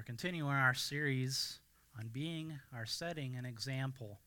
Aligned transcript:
We're 0.00 0.04
continuing 0.04 0.48
our 0.48 0.72
series 0.72 1.58
on 1.98 2.08
being 2.08 2.58
our 2.74 2.86
setting 2.86 3.36
an 3.36 3.44
example. 3.44 4.18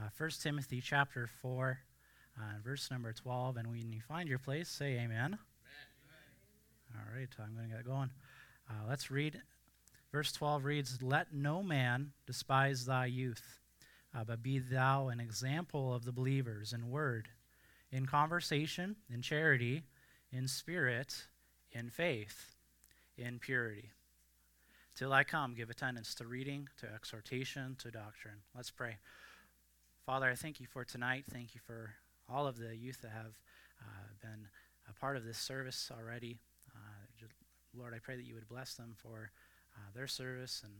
Uh, 0.00 0.08
1 0.16 0.30
Timothy 0.42 0.80
chapter 0.80 1.28
4, 1.42 1.78
uh, 2.38 2.42
verse 2.64 2.90
number 2.90 3.12
12. 3.12 3.58
And 3.58 3.68
when 3.68 3.92
you 3.92 4.00
find 4.00 4.26
your 4.26 4.38
place, 4.38 4.70
say 4.70 4.92
amen. 4.94 5.10
amen. 5.10 5.38
All 6.94 7.14
right, 7.14 7.28
I'm 7.38 7.54
going 7.54 7.68
to 7.68 7.76
get 7.76 7.84
going. 7.84 8.08
Uh, 8.70 8.88
let's 8.88 9.10
read. 9.10 9.38
Verse 10.12 10.32
12 10.32 10.64
reads, 10.64 11.02
Let 11.02 11.34
no 11.34 11.62
man 11.62 12.12
despise 12.26 12.86
thy 12.86 13.04
youth, 13.04 13.60
uh, 14.16 14.24
but 14.24 14.42
be 14.42 14.60
thou 14.60 15.08
an 15.08 15.20
example 15.20 15.94
of 15.94 16.06
the 16.06 16.12
believers 16.12 16.72
in 16.72 16.88
word, 16.88 17.28
in 17.90 18.06
conversation, 18.06 18.96
in 19.12 19.20
charity, 19.20 19.82
in 20.32 20.48
spirit, 20.48 21.26
in 21.70 21.90
faith, 21.90 22.54
in 23.18 23.38
purity. 23.38 23.90
Till 24.94 25.12
I 25.12 25.24
come, 25.24 25.54
give 25.54 25.70
attendance 25.70 26.14
to 26.16 26.26
reading, 26.26 26.68
to 26.78 26.86
exhortation, 26.86 27.76
to 27.78 27.90
doctrine. 27.90 28.42
Let's 28.54 28.70
pray. 28.70 28.98
Father, 30.04 30.28
I 30.28 30.34
thank 30.34 30.60
you 30.60 30.66
for 30.66 30.84
tonight. 30.84 31.24
Thank 31.32 31.54
you 31.54 31.62
for 31.66 31.94
all 32.28 32.46
of 32.46 32.58
the 32.58 32.76
youth 32.76 33.00
that 33.00 33.10
have 33.10 33.38
uh, 33.80 34.08
been 34.20 34.48
a 34.90 34.92
part 34.92 35.16
of 35.16 35.24
this 35.24 35.38
service 35.38 35.90
already. 35.96 36.40
Uh, 36.74 37.26
Lord, 37.74 37.94
I 37.94 38.00
pray 38.00 38.16
that 38.16 38.26
you 38.26 38.34
would 38.34 38.48
bless 38.48 38.74
them 38.74 38.94
for 38.98 39.30
uh, 39.76 39.90
their 39.94 40.06
service. 40.06 40.60
And 40.62 40.74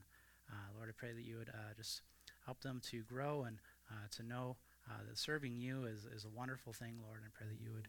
uh, 0.51 0.77
Lord, 0.77 0.91
I 0.91 0.93
pray 0.95 1.13
that 1.15 1.24
you 1.24 1.38
would 1.38 1.49
uh, 1.49 1.73
just 1.74 2.02
help 2.45 2.60
them 2.60 2.83
to 2.91 3.02
grow 3.05 3.45
and 3.45 3.57
uh, 3.91 4.09
to 4.16 4.23
know 4.23 4.57
that 5.09 5.16
serving 5.16 5.57
you 5.57 5.87
is, 5.87 6.05
is 6.05 6.27
a 6.27 6.37
wonderful 6.37 6.74
thing, 6.74 6.97
Lord. 7.02 7.21
And 7.23 7.27
I 7.27 7.33
pray 7.33 7.47
that 7.49 7.65
you 7.65 7.73
would 7.73 7.88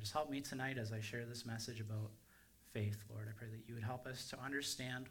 just 0.00 0.12
help 0.12 0.28
me 0.28 0.42
tonight 0.42 0.76
as 0.76 0.92
I 0.92 1.00
share 1.00 1.24
this 1.24 1.46
message 1.46 1.80
about 1.80 2.10
faith, 2.74 3.02
Lord. 3.10 3.28
I 3.28 3.32
pray 3.38 3.48
that 3.48 3.66
you 3.66 3.74
would 3.74 3.84
help 3.84 4.06
us 4.06 4.28
to 4.30 4.38
understand 4.42 5.06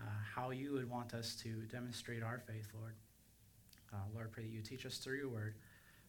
uh, 0.00 0.04
how 0.34 0.50
you 0.50 0.72
would 0.72 0.88
want 0.88 1.14
us 1.14 1.34
to 1.42 1.48
demonstrate 1.70 2.22
our 2.22 2.38
faith, 2.38 2.68
Lord. 2.78 2.94
Uh, 3.92 3.98
Lord, 4.14 4.32
pray 4.32 4.44
that 4.44 4.52
you 4.52 4.62
teach 4.62 4.86
us 4.86 4.98
through 4.98 5.18
your 5.18 5.28
word. 5.28 5.54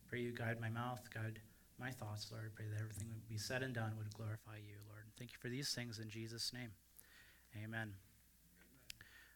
Pray 0.07 0.19
you 0.19 0.31
guide 0.31 0.59
my 0.59 0.69
mouth, 0.69 1.01
guide 1.13 1.39
my 1.79 1.91
thoughts, 1.91 2.31
Lord. 2.31 2.51
Pray 2.55 2.65
that 2.71 2.79
everything 2.79 3.07
would 3.13 3.27
be 3.27 3.37
said 3.37 3.63
and 3.63 3.73
done 3.73 3.93
would 3.97 4.13
glorify 4.13 4.57
you, 4.57 4.75
Lord. 4.87 5.03
Thank 5.17 5.31
you 5.31 5.37
for 5.39 5.49
these 5.49 5.73
things 5.73 5.99
in 5.99 6.09
Jesus' 6.09 6.51
name. 6.53 6.71
Amen. 7.63 7.93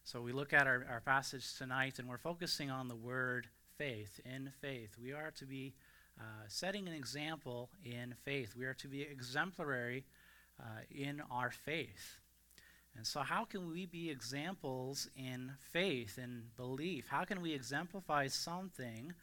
So 0.04 0.22
we 0.22 0.32
look 0.32 0.54
at 0.54 0.66
our, 0.66 0.86
our 0.90 1.02
passage 1.02 1.56
tonight, 1.56 2.00
and 2.00 2.08
we're 2.08 2.18
focusing 2.18 2.72
on 2.72 2.88
the 2.88 2.96
word 2.96 3.48
faith. 3.78 4.20
In 4.26 4.52
faith, 4.60 4.96
we 5.02 5.14
are 5.14 5.32
to 5.38 5.46
be 5.46 5.74
uh, 6.20 6.24
setting 6.48 6.88
an 6.88 6.94
example 6.94 7.70
in 7.84 8.16
faith. 8.26 8.56
We 8.58 8.66
are 8.66 8.74
to 8.76 8.88
be 8.88 9.04
exemplary 9.04 10.06
uh, 10.60 10.64
in 10.92 11.22
our 11.32 11.52
faith. 11.52 12.20
And 13.00 13.08
so, 13.08 13.22
how 13.22 13.46
can 13.46 13.72
we 13.72 13.86
be 13.86 14.10
examples 14.10 15.08
in 15.16 15.54
faith 15.72 16.20
and 16.22 16.54
belief? 16.58 17.08
How 17.08 17.24
can 17.24 17.42
we 17.42 17.54
exemplify 17.54 18.28
something 18.28 19.14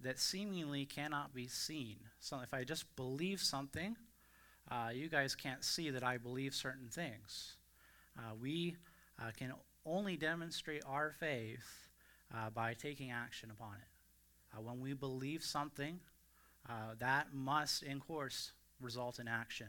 that 0.00 0.18
seemingly 0.18 0.86
cannot 0.86 1.34
be 1.34 1.46
seen? 1.46 1.96
So, 2.18 2.40
if 2.40 2.54
I 2.54 2.64
just 2.64 2.96
believe 2.96 3.42
something, 3.42 3.94
uh, 4.70 4.88
you 4.94 5.10
guys 5.10 5.34
can't 5.34 5.62
see 5.62 5.90
that 5.90 6.02
I 6.02 6.16
believe 6.16 6.54
certain 6.54 6.88
things. 6.88 7.58
Uh, 8.18 8.34
we 8.40 8.76
uh, 9.20 9.32
can 9.36 9.52
only 9.84 10.16
demonstrate 10.16 10.82
our 10.88 11.12
faith 11.20 11.90
uh, 12.34 12.48
by 12.48 12.72
taking 12.72 13.10
action 13.10 13.50
upon 13.50 13.74
it. 13.74 14.56
Uh, 14.56 14.62
when 14.62 14.80
we 14.80 14.94
believe 14.94 15.42
something, 15.42 16.00
uh, 16.66 16.94
that 16.98 17.34
must, 17.34 17.82
in 17.82 18.00
course, 18.00 18.52
result 18.80 19.18
in 19.18 19.28
action. 19.28 19.68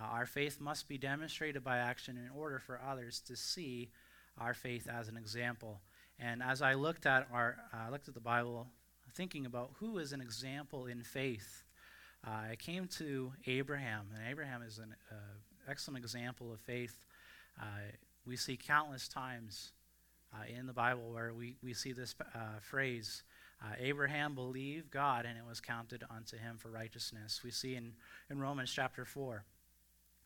Uh, 0.00 0.06
our 0.06 0.26
faith 0.26 0.60
must 0.60 0.88
be 0.88 0.98
demonstrated 0.98 1.64
by 1.64 1.78
action 1.78 2.16
in 2.16 2.30
order 2.36 2.58
for 2.58 2.80
others 2.86 3.20
to 3.20 3.36
see 3.36 3.90
our 4.38 4.54
faith 4.54 4.88
as 4.88 5.08
an 5.08 5.16
example. 5.16 5.80
And 6.18 6.42
as 6.42 6.62
I 6.62 6.74
looked 6.74 7.06
at 7.06 7.26
our, 7.32 7.56
uh, 7.72 7.90
looked 7.90 8.08
at 8.08 8.14
the 8.14 8.20
Bible, 8.20 8.68
thinking 9.14 9.46
about 9.46 9.70
who 9.78 9.98
is 9.98 10.12
an 10.12 10.20
example 10.20 10.86
in 10.86 11.02
faith, 11.02 11.64
uh, 12.26 12.50
I 12.52 12.56
came 12.56 12.86
to 12.98 13.32
Abraham, 13.46 14.08
and 14.14 14.28
Abraham 14.28 14.62
is 14.62 14.78
an 14.78 14.94
uh, 15.10 15.14
excellent 15.68 15.98
example 15.98 16.52
of 16.52 16.60
faith. 16.60 17.06
Uh, 17.60 17.64
we 18.26 18.36
see 18.36 18.56
countless 18.56 19.08
times 19.08 19.72
uh, 20.34 20.42
in 20.48 20.66
the 20.66 20.72
Bible 20.72 21.12
where 21.12 21.32
we, 21.32 21.56
we 21.62 21.74
see 21.74 21.92
this 21.92 22.14
phrase. 22.60 23.22
Abraham 23.80 24.36
believed 24.36 24.88
God, 24.92 25.26
and 25.26 25.36
it 25.36 25.44
was 25.48 25.60
counted 25.60 26.04
unto 26.14 26.36
him 26.36 26.58
for 26.58 26.68
righteousness. 26.70 27.40
We 27.42 27.50
see 27.50 27.74
in, 27.74 27.92
in 28.30 28.38
Romans 28.38 28.70
chapter 28.72 29.04
4. 29.04 29.44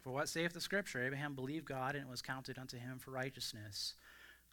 For 0.03 0.11
what 0.11 0.29
saith 0.29 0.53
the 0.53 0.61
Scripture? 0.61 1.05
Abraham 1.05 1.35
believed 1.35 1.65
God, 1.65 1.95
and 1.95 2.05
it 2.05 2.11
was 2.11 2.23
counted 2.23 2.59
unto 2.59 2.77
him 2.77 2.99
for 2.99 3.13
righteousness. 3.13 3.95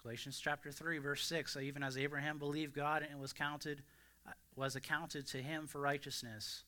Galatians 0.01 0.39
chapter 0.39 0.71
3, 0.71 0.99
verse 0.99 1.25
6. 1.25 1.53
So 1.53 1.59
even 1.59 1.81
as 1.81 1.97
Abraham 1.97 2.37
believed 2.37 2.73
God, 2.73 3.01
and 3.01 3.11
it 3.11 3.19
was 3.19 3.33
counted, 3.33 3.81
uh, 4.27 4.31
was 4.55 4.75
accounted 4.75 5.25
to 5.27 5.37
him 5.37 5.65
for 5.65 5.81
righteousness. 5.81 6.63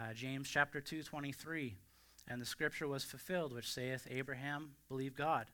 Uh, 0.00 0.14
James 0.14 0.48
chapter 0.48 0.80
2, 0.80 1.02
23. 1.02 1.76
And 2.26 2.40
the 2.40 2.46
Scripture 2.46 2.88
was 2.88 3.04
fulfilled, 3.04 3.52
which 3.52 3.70
saith, 3.70 4.08
Abraham 4.10 4.70
believed 4.88 5.16
God, 5.16 5.46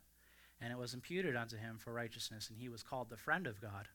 and 0.60 0.72
it 0.72 0.78
was 0.78 0.94
imputed 0.94 1.34
unto 1.34 1.56
him 1.56 1.76
for 1.76 1.92
righteousness, 1.92 2.48
and 2.48 2.56
he 2.56 2.69
was 2.69 2.84
called 2.84 3.10
the 3.10 3.16
friend 3.16 3.48
of 3.48 3.60
God. 3.60 3.88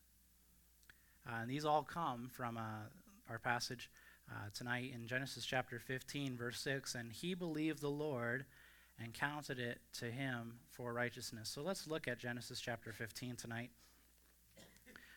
Uh, 1.26 1.36
and 1.40 1.50
these 1.50 1.64
all 1.64 1.82
come 1.82 2.28
from 2.30 2.58
uh, 2.58 2.90
our 3.30 3.38
passage 3.38 3.90
uh, 4.30 4.50
tonight 4.52 4.92
in 4.94 5.06
Genesis 5.06 5.46
chapter 5.46 5.78
15, 5.78 6.36
verse 6.36 6.60
6. 6.60 6.94
And 6.94 7.12
he 7.12 7.34
believed 7.34 7.80
the 7.80 7.88
Lord 7.88 8.44
and 9.02 9.12
counted 9.12 9.58
it 9.58 9.78
to 9.98 10.06
him 10.06 10.54
for 10.70 10.92
righteousness. 10.92 11.48
So 11.48 11.62
let's 11.62 11.86
look 11.86 12.08
at 12.08 12.18
Genesis 12.18 12.60
chapter 12.60 12.92
15 12.92 13.36
tonight. 13.36 13.70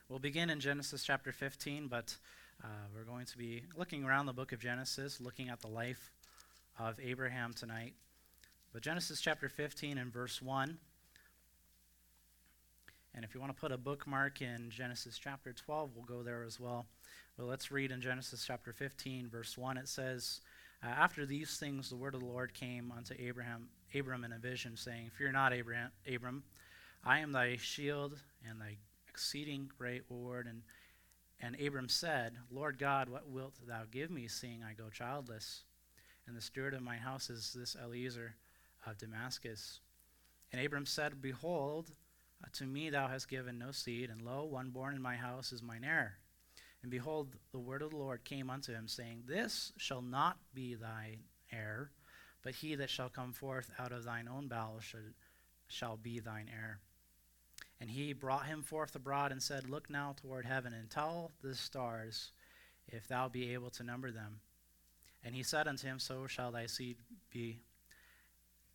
We'll 0.09 0.19
begin 0.19 0.49
in 0.49 0.59
Genesis 0.59 1.03
chapter 1.03 1.31
15, 1.31 1.87
but 1.87 2.15
uh, 2.63 2.67
we're 2.93 3.03
going 3.03 3.25
to 3.27 3.37
be 3.37 3.63
looking 3.77 4.03
around 4.03 4.25
the 4.25 4.33
book 4.33 4.51
of 4.51 4.59
Genesis, 4.59 5.21
looking 5.21 5.49
at 5.49 5.61
the 5.61 5.67
life 5.67 6.11
of 6.79 6.99
Abraham 6.99 7.53
tonight. 7.53 7.93
But 8.73 8.81
Genesis 8.81 9.21
chapter 9.21 9.49
15 9.49 9.97
and 9.97 10.11
verse 10.11 10.41
1. 10.41 10.77
And 13.15 13.25
if 13.25 13.33
you 13.33 13.39
want 13.41 13.55
to 13.55 13.59
put 13.59 13.71
a 13.71 13.77
bookmark 13.77 14.41
in 14.41 14.69
Genesis 14.69 15.17
chapter 15.17 15.53
12, 15.53 15.91
we'll 15.95 16.05
go 16.05 16.23
there 16.23 16.43
as 16.43 16.59
well. 16.59 16.85
But 17.37 17.47
let's 17.47 17.71
read 17.71 17.91
in 17.91 18.01
Genesis 18.01 18.43
chapter 18.45 18.73
15, 18.73 19.29
verse 19.29 19.57
1. 19.57 19.77
It 19.77 19.87
says, 19.87 20.41
uh, 20.83 20.87
after 20.87 21.25
these 21.25 21.57
things, 21.57 21.89
the 21.89 21.95
word 21.95 22.13
of 22.13 22.21
the 22.21 22.25
Lord 22.25 22.53
came 22.53 22.93
unto 22.95 23.13
Abraham, 23.19 23.69
Abram 23.93 24.23
in 24.23 24.31
a 24.31 24.39
vision, 24.39 24.77
saying, 24.77 25.11
Fear 25.17 25.33
not, 25.33 25.53
Abraham, 25.53 25.91
Abram, 26.13 26.43
I 27.03 27.19
am 27.19 27.31
thy 27.31 27.57
shield 27.57 28.19
and 28.47 28.59
thy 28.59 28.77
exceeding 29.09 29.69
great 29.77 30.03
reward. 30.09 30.47
And, 30.47 30.61
and 31.41 31.59
Abram 31.59 31.89
said, 31.89 32.37
Lord 32.49 32.79
God, 32.79 33.09
what 33.09 33.29
wilt 33.29 33.55
thou 33.67 33.81
give 33.91 34.09
me, 34.09 34.27
seeing 34.27 34.63
I 34.63 34.73
go 34.73 34.89
childless? 34.89 35.63
And 36.27 36.37
the 36.37 36.41
steward 36.41 36.73
of 36.73 36.81
my 36.81 36.97
house 36.97 37.29
is 37.29 37.53
this 37.53 37.75
Eliezer 37.75 38.35
of 38.85 38.97
Damascus. 38.97 39.79
And 40.53 40.65
Abram 40.65 40.85
said, 40.85 41.21
Behold, 41.21 41.91
uh, 42.43 42.47
to 42.53 42.65
me 42.65 42.89
thou 42.89 43.07
hast 43.07 43.27
given 43.27 43.59
no 43.59 43.71
seed, 43.71 44.09
and 44.09 44.21
lo, 44.21 44.45
one 44.45 44.69
born 44.69 44.95
in 44.95 45.01
my 45.01 45.15
house 45.15 45.51
is 45.51 45.61
mine 45.61 45.83
heir. 45.83 46.17
And 46.81 46.91
behold, 46.91 47.35
the 47.51 47.59
word 47.59 47.81
of 47.81 47.91
the 47.91 47.97
Lord 47.97 48.23
came 48.23 48.49
unto 48.49 48.73
him, 48.73 48.87
saying, 48.87 49.23
This 49.27 49.73
shall 49.77 50.01
not 50.01 50.37
be 50.53 50.75
thine 50.75 51.19
heir, 51.51 51.91
but 52.41 52.55
he 52.55 52.75
that 52.75 52.89
shall 52.89 53.09
come 53.09 53.33
forth 53.33 53.71
out 53.77 53.91
of 53.91 54.05
thine 54.05 54.27
own 54.27 54.47
bowels 54.47 54.83
should, 54.83 55.13
shall 55.67 55.97
be 55.97 56.19
thine 56.19 56.49
heir. 56.49 56.79
And 57.81 57.89
he 57.89 58.13
brought 58.13 58.45
him 58.45 58.61
forth 58.61 58.95
abroad 58.95 59.31
and 59.31 59.41
said, 59.41 59.69
Look 59.69 59.89
now 59.89 60.15
toward 60.21 60.45
heaven 60.45 60.73
and 60.73 60.89
tell 60.89 61.31
the 61.41 61.55
stars, 61.55 62.31
if 62.87 63.07
thou 63.07 63.29
be 63.29 63.53
able 63.53 63.69
to 63.71 63.83
number 63.83 64.11
them. 64.11 64.39
And 65.23 65.35
he 65.35 65.43
said 65.43 65.67
unto 65.67 65.87
him, 65.87 65.99
So 65.99 66.27
shall 66.27 66.51
thy 66.51 66.65
seed 66.65 66.97
be. 67.31 67.59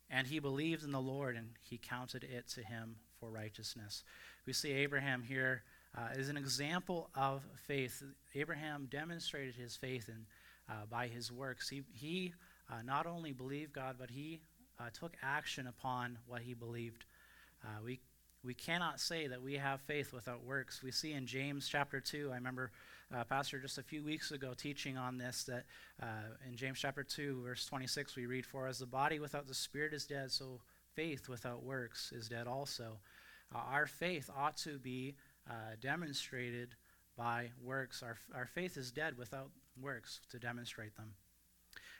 And 0.09 0.27
he 0.27 0.39
believed 0.39 0.83
in 0.83 0.91
the 0.91 1.01
Lord, 1.01 1.35
and 1.35 1.49
he 1.61 1.77
counted 1.77 2.23
it 2.23 2.47
to 2.49 2.63
him 2.63 2.97
for 3.19 3.29
righteousness. 3.29 4.03
We 4.45 4.53
see 4.53 4.71
Abraham 4.71 5.23
here 5.23 5.63
uh, 5.97 6.07
is 6.17 6.29
an 6.29 6.37
example 6.37 7.09
of 7.15 7.41
faith. 7.67 8.03
Abraham 8.33 8.87
demonstrated 8.91 9.55
his 9.55 9.75
faith 9.75 10.09
in, 10.09 10.25
uh, 10.69 10.85
by 10.89 11.07
his 11.07 11.31
works. 11.31 11.69
He, 11.69 11.83
he 11.93 12.33
uh, 12.69 12.81
not 12.83 13.05
only 13.05 13.31
believed 13.31 13.73
God, 13.73 13.95
but 13.97 14.09
he 14.09 14.41
uh, 14.79 14.89
took 14.93 15.13
action 15.23 15.67
upon 15.67 16.17
what 16.27 16.41
he 16.41 16.53
believed. 16.53 17.05
Uh, 17.63 17.81
we, 17.83 17.99
we 18.43 18.53
cannot 18.53 18.99
say 18.99 19.27
that 19.27 19.41
we 19.41 19.53
have 19.55 19.79
faith 19.81 20.11
without 20.11 20.43
works. 20.43 20.83
We 20.83 20.91
see 20.91 21.13
in 21.13 21.25
James 21.25 21.67
chapter 21.67 22.01
2, 22.01 22.29
I 22.31 22.35
remember 22.35 22.71
uh, 23.15 23.23
Pastor 23.23 23.59
just 23.59 23.77
a 23.77 23.83
few 23.83 24.03
weeks 24.03 24.31
ago 24.31 24.53
teaching 24.55 24.97
on 24.97 25.17
this, 25.17 25.43
that 25.45 25.63
in 26.47 26.57
James 26.57 26.79
chapter 26.79 27.03
2, 27.03 27.43
verse 27.43 27.65
26, 27.65 28.15
we 28.15 28.25
read, 28.25 28.45
For 28.45 28.67
as 28.67 28.79
the 28.79 28.85
body 28.85 29.19
without 29.19 29.47
the 29.47 29.53
spirit 29.53 29.93
is 29.93 30.05
dead, 30.05 30.31
so 30.31 30.59
faith 30.95 31.29
without 31.29 31.63
works 31.63 32.11
is 32.11 32.27
dead 32.27 32.47
also. 32.47 32.99
our 33.53 33.85
faith 33.85 34.29
ought 34.35 34.57
to 34.57 34.77
be 34.77 35.15
uh, 35.49 35.53
demonstrated 35.81 36.75
by 37.17 37.49
works. 37.61 38.03
Our, 38.03 38.17
our 38.33 38.47
faith 38.47 38.77
is 38.77 38.91
dead 38.91 39.17
without 39.17 39.49
works 39.81 40.21
to 40.31 40.39
demonstrate 40.39 40.95
them. 40.95 41.13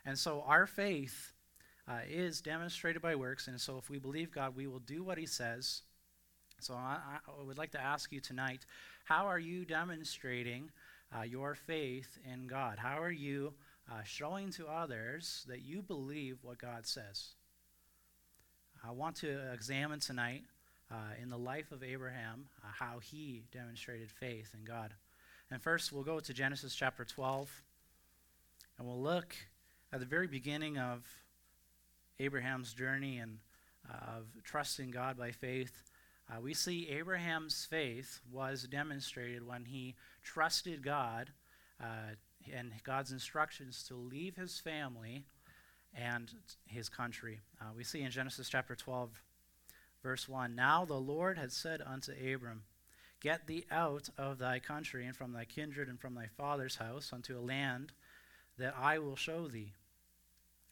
And 0.06 0.18
so 0.18 0.44
our 0.46 0.68
faith 0.68 1.34
uh, 1.88 2.00
is 2.10 2.42
demonstrated 2.42 3.02
by 3.02 3.16
works. 3.16 3.48
And 3.48 3.60
so 3.60 3.78
if 3.78 3.90
we 3.90 4.00
believe 4.00 4.32
God, 4.32 4.56
we 4.56 4.68
will 4.68 4.80
do 4.80 5.04
what 5.04 5.18
He 5.18 5.26
says. 5.26 5.82
So 6.60 6.74
I, 6.74 6.98
I 7.28 7.44
would 7.44 7.58
like 7.58 7.72
to 7.72 7.82
ask 7.82 8.12
you 8.12 8.20
tonight 8.20 8.66
how 9.06 9.28
are 9.28 9.40
you 9.40 9.66
demonstrating 9.66 10.72
uh, 11.16 11.22
your 11.22 11.54
faith 11.54 12.18
in 12.32 12.48
God? 12.48 12.80
How 12.80 13.00
are 13.02 13.12
you 13.12 13.54
uh, 13.92 14.02
showing 14.04 14.50
to 14.52 14.68
others 14.68 15.46
that 15.48 15.62
you 15.62 15.84
believe 15.84 16.40
what 16.42 16.58
God 16.58 16.88
says? 16.88 17.36
I 18.84 18.92
want 18.92 19.16
to 19.18 19.52
examine 19.54 20.00
tonight 20.00 20.44
uh, 20.92 20.96
in 21.22 21.30
the 21.30 21.38
life 21.38 21.72
of 21.72 21.84
Abraham 21.84 22.46
uh, 22.64 22.68
how 22.78 23.00
he 23.00 23.44
demonstrated 23.52 24.12
faith 24.12 24.54
in 24.54 24.64
God. 24.64 24.94
And 25.52 25.62
first, 25.62 25.92
we'll 25.92 26.04
go 26.04 26.20
to 26.20 26.34
Genesis 26.34 26.76
chapter 26.76 27.06
12, 27.06 27.50
and 28.78 28.88
we'll 28.88 29.02
look 29.02 29.36
at 29.94 30.00
the 30.00 30.06
very 30.06 30.28
beginning 30.28 30.78
of 30.78 31.06
Abraham's 32.20 32.74
journey 32.74 33.20
and 33.20 33.38
uh, 33.90 34.18
of 34.18 34.26
trusting 34.44 34.92
God 34.92 35.18
by 35.18 35.32
faith. 35.32 35.84
Uh, 36.30 36.42
we 36.42 36.54
see 36.54 36.90
Abraham's 36.90 37.66
faith 37.70 38.20
was 38.32 38.64
demonstrated 38.64 39.46
when 39.46 39.66
he 39.66 39.96
trusted 40.24 40.84
God 40.84 41.32
uh, 41.82 42.16
and 42.54 42.72
God's 42.84 43.12
instructions 43.12 43.84
to 43.88 43.96
leave 43.96 44.36
his 44.36 44.60
family 44.60 45.26
and 45.94 46.32
his 46.66 46.90
country. 46.90 47.42
Uh, 47.62 47.66
we 47.76 47.84
see 47.84 48.02
in 48.02 48.12
Genesis 48.12 48.50
chapter 48.50 48.76
12, 48.76 49.22
verse 50.06 50.30
1 50.30 50.56
Now 50.56 50.86
the 50.86 50.94
Lord 50.94 51.36
had 51.36 51.52
said 51.52 51.82
unto 51.84 52.12
Abram, 52.12 52.62
Get 53.20 53.48
thee 53.48 53.66
out 53.72 54.08
of 54.20 54.38
thy 54.38 54.60
country 54.60 55.04
and 55.08 55.16
from 55.16 55.34
thy 55.34 55.46
kindred 55.46 55.90
and 55.90 56.00
from 56.00 56.14
thy 56.14 56.28
father's 56.28 56.76
house 56.76 57.12
unto 57.12 57.36
a 57.36 57.42
land 57.42 57.92
that 58.60 58.76
I 58.80 59.00
will 59.00 59.16
show 59.16 59.48
thee. 59.48 59.74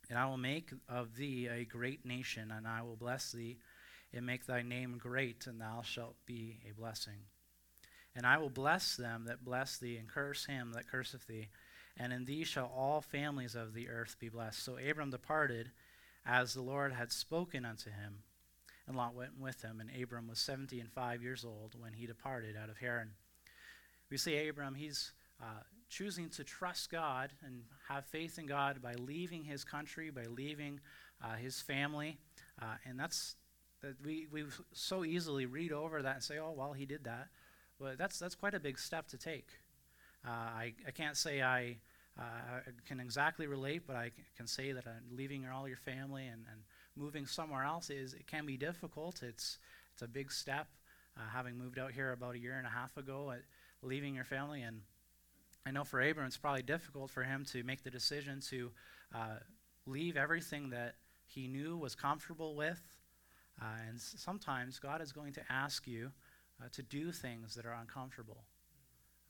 And 0.08 0.20
I 0.20 0.28
will 0.28 0.38
make 0.38 0.70
of 0.88 1.16
thee 1.16 1.48
a 1.48 1.66
great 1.66 2.06
nation, 2.06 2.52
and 2.52 2.68
I 2.68 2.84
will 2.84 2.96
bless 2.96 3.32
thee 3.32 3.58
and 4.14 4.24
make 4.24 4.46
thy 4.46 4.62
name 4.62 5.00
great, 5.00 5.48
and 5.48 5.60
thou 5.60 5.82
shalt 5.82 6.16
be 6.28 6.60
a 6.70 6.80
blessing. 6.80 7.26
And 8.16 8.28
I 8.28 8.38
will 8.38 8.52
bless 8.52 8.96
them 8.96 9.26
that 9.26 9.44
bless 9.44 9.80
thee, 9.80 9.98
and 9.98 10.08
curse 10.08 10.46
him 10.46 10.74
that 10.74 10.92
curseth 10.92 11.26
thee. 11.26 11.48
And 11.98 12.14
in 12.14 12.26
thee 12.26 12.44
shall 12.44 12.68
all 12.68 13.02
families 13.02 13.56
of 13.56 13.74
the 13.74 13.90
earth 13.90 14.16
be 14.20 14.30
blessed. 14.30 14.64
So 14.64 14.78
Abram 14.78 15.10
departed 15.10 15.72
as 16.24 16.54
the 16.54 16.62
Lord 16.62 16.94
had 16.94 17.12
spoken 17.12 17.66
unto 17.66 17.90
him. 17.90 18.20
And 18.88 18.98
Lot 18.98 19.16
went 19.16 19.40
with 19.40 19.62
him, 19.62 19.80
and 19.80 19.90
Abram 20.02 20.28
was 20.28 20.40
seventy 20.40 20.80
and 20.80 20.92
five 20.92 21.24
years 21.24 21.46
old 21.46 21.76
when 21.80 21.94
he 21.94 22.06
departed 22.06 22.56
out 22.62 22.70
of 22.70 22.78
Haran. 22.78 23.12
We 24.10 24.18
see 24.18 24.48
Abram, 24.48 24.76
he's 24.76 25.14
uh, 25.42 25.64
choosing 25.90 26.30
to 26.32 26.44
trust 26.44 26.92
God 26.92 27.32
and 27.46 27.64
have 27.88 28.06
faith 28.06 28.38
in 28.38 28.46
God 28.46 28.82
by 28.82 28.96
leaving 28.96 29.44
his 29.44 29.64
country, 29.64 30.10
by 30.10 30.26
leaving 30.26 30.82
uh, 31.24 31.36
his 31.36 31.62
family. 31.62 32.18
Uh, 32.62 32.76
and 32.86 33.00
that's 33.00 33.36
that 33.82 33.96
we, 34.04 34.28
we 34.32 34.46
so 34.74 35.04
easily 35.04 35.46
read 35.46 35.72
over 35.72 36.02
that 36.02 36.16
and 36.16 36.24
say, 36.24 36.40
oh, 36.40 36.54
well, 36.56 36.74
he 36.74 36.86
did 36.86 37.04
that. 37.04 37.28
But 37.80 37.98
that's, 37.98 38.18
that's 38.18 38.36
quite 38.36 38.54
a 38.54 38.60
big 38.60 38.80
step 38.80 39.08
to 39.10 39.18
take. 39.18 39.50
Uh, 40.26 40.32
I, 40.32 40.74
I 40.88 40.92
can't 40.92 41.18
say 41.18 41.42
I 41.42 41.78
uh, 42.18 42.60
can 42.88 43.00
exactly 43.00 43.46
relate, 43.46 43.84
but 43.86 43.96
I 43.96 44.12
can 44.38 44.48
say 44.48 44.72
that 44.72 44.86
leaving 45.12 45.46
all 45.48 45.68
your 45.68 45.78
family 45.78 46.28
and, 46.28 46.46
and 46.52 46.62
moving 46.96 47.26
somewhere 47.26 47.64
else 47.64 47.90
is 47.90 48.14
it 48.14 48.28
can 48.28 48.46
be 48.46 48.58
difficult. 48.58 49.24
It's, 49.24 49.58
it's 49.94 50.02
a 50.02 50.08
big 50.08 50.32
step. 50.32 50.68
Uh, 51.16 51.22
having 51.32 51.58
moved 51.58 51.78
out 51.78 51.92
here 51.92 52.12
about 52.12 52.36
a 52.36 52.40
year 52.40 52.58
and 52.58 52.66
a 52.66 52.70
half 52.72 52.98
ago, 52.98 53.32
at 53.32 53.42
leaving 53.84 54.16
your 54.16 54.24
family, 54.24 54.64
and 54.64 54.82
I 55.66 55.72
know 55.72 55.84
for 55.84 56.02
Abram 56.02 56.26
it's 56.26 56.38
probably 56.38 56.64
difficult 56.64 57.12
for 57.12 57.24
him 57.24 57.46
to 57.52 57.64
make 57.64 57.84
the 57.84 57.92
decision 57.92 58.40
to 58.50 58.72
uh, 59.14 59.36
leave 59.86 60.18
everything 60.18 60.72
that 60.72 60.96
he 61.28 61.48
knew 61.48 61.78
was 61.78 61.94
comfortable 61.94 62.56
with 62.56 62.82
uh, 63.62 63.66
and 63.88 64.00
sometimes 64.00 64.80
God 64.80 65.02
is 65.02 65.12
going 65.12 65.34
to 65.34 65.42
ask 65.50 65.88
you 65.88 66.12
uh, 66.62 66.68
to 66.74 66.82
do 66.82 67.12
things 67.12 67.56
that 67.56 67.66
are 67.66 67.78
uncomfortable. 67.80 68.44